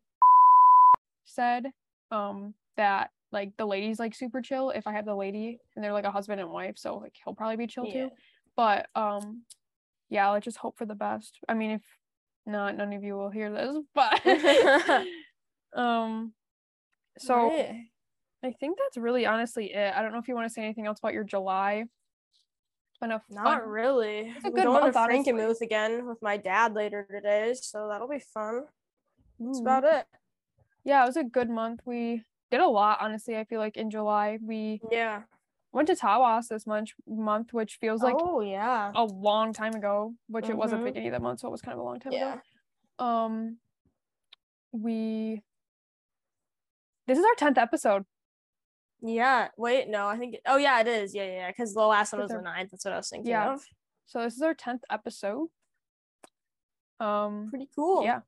[1.24, 1.66] said
[2.10, 5.92] um that like the lady's like super chill if I have the lady and they're
[5.92, 7.92] like a husband and wife so like he'll probably be chill Yeah.
[7.92, 8.10] too.
[8.56, 9.42] But um
[10.10, 11.38] yeah let's just hope for the best.
[11.48, 11.82] I mean if
[12.47, 14.20] not none of you will hear this but
[15.74, 16.32] um
[17.18, 17.86] so Right.
[18.42, 20.86] I think that's really honestly it I don't know if you want to say anything
[20.86, 21.84] else about your July
[23.03, 24.32] a not fun- really.
[24.34, 25.01] It's a We're good going month, to.
[25.01, 28.62] Frankenmuth again with my dad later today, so that'll be fun.
[29.38, 29.62] That's Ooh.
[29.62, 30.07] about it.
[30.84, 33.90] yeah it was a good month we did a lot honestly I feel like in
[33.90, 35.22] July we Yeah.
[35.75, 38.93] Went to Tawas this month month which feels like oh yeah.
[38.95, 41.51] a long time ago, which it was at the beginning of the month, so it
[41.51, 42.35] was kind of a long time Yeah.
[42.99, 43.05] ago.
[43.05, 43.59] Um,
[44.72, 45.43] we.
[47.07, 48.05] This is our tenth episode.
[49.03, 49.49] Yeah.
[49.59, 50.37] Wait, no, I think.
[50.47, 51.14] Oh yeah, it is.
[51.14, 51.49] Yeah, yeah.
[51.51, 52.70] Because the last one was our- the ninth.
[52.70, 53.53] That's what I was thinking Yeah.
[53.55, 53.64] of.
[54.07, 55.49] So this is our tenth episode.
[57.01, 58.05] Um, Pretty cool.
[58.05, 58.20] yeah,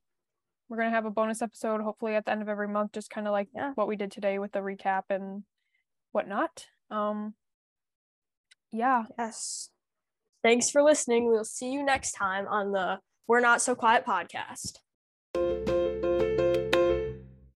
[0.67, 3.25] we're gonna have a bonus episode hopefully at the end of every month, just kind
[3.27, 3.71] of like Yeah.
[3.75, 5.43] what we did today with the recap and
[6.11, 6.67] whatnot.
[6.89, 7.33] Um,
[8.71, 9.69] yeah, Yes.
[10.43, 11.27] Thanks for listening.
[11.27, 14.77] We'll see you next time on the We're Not So Quiet podcast.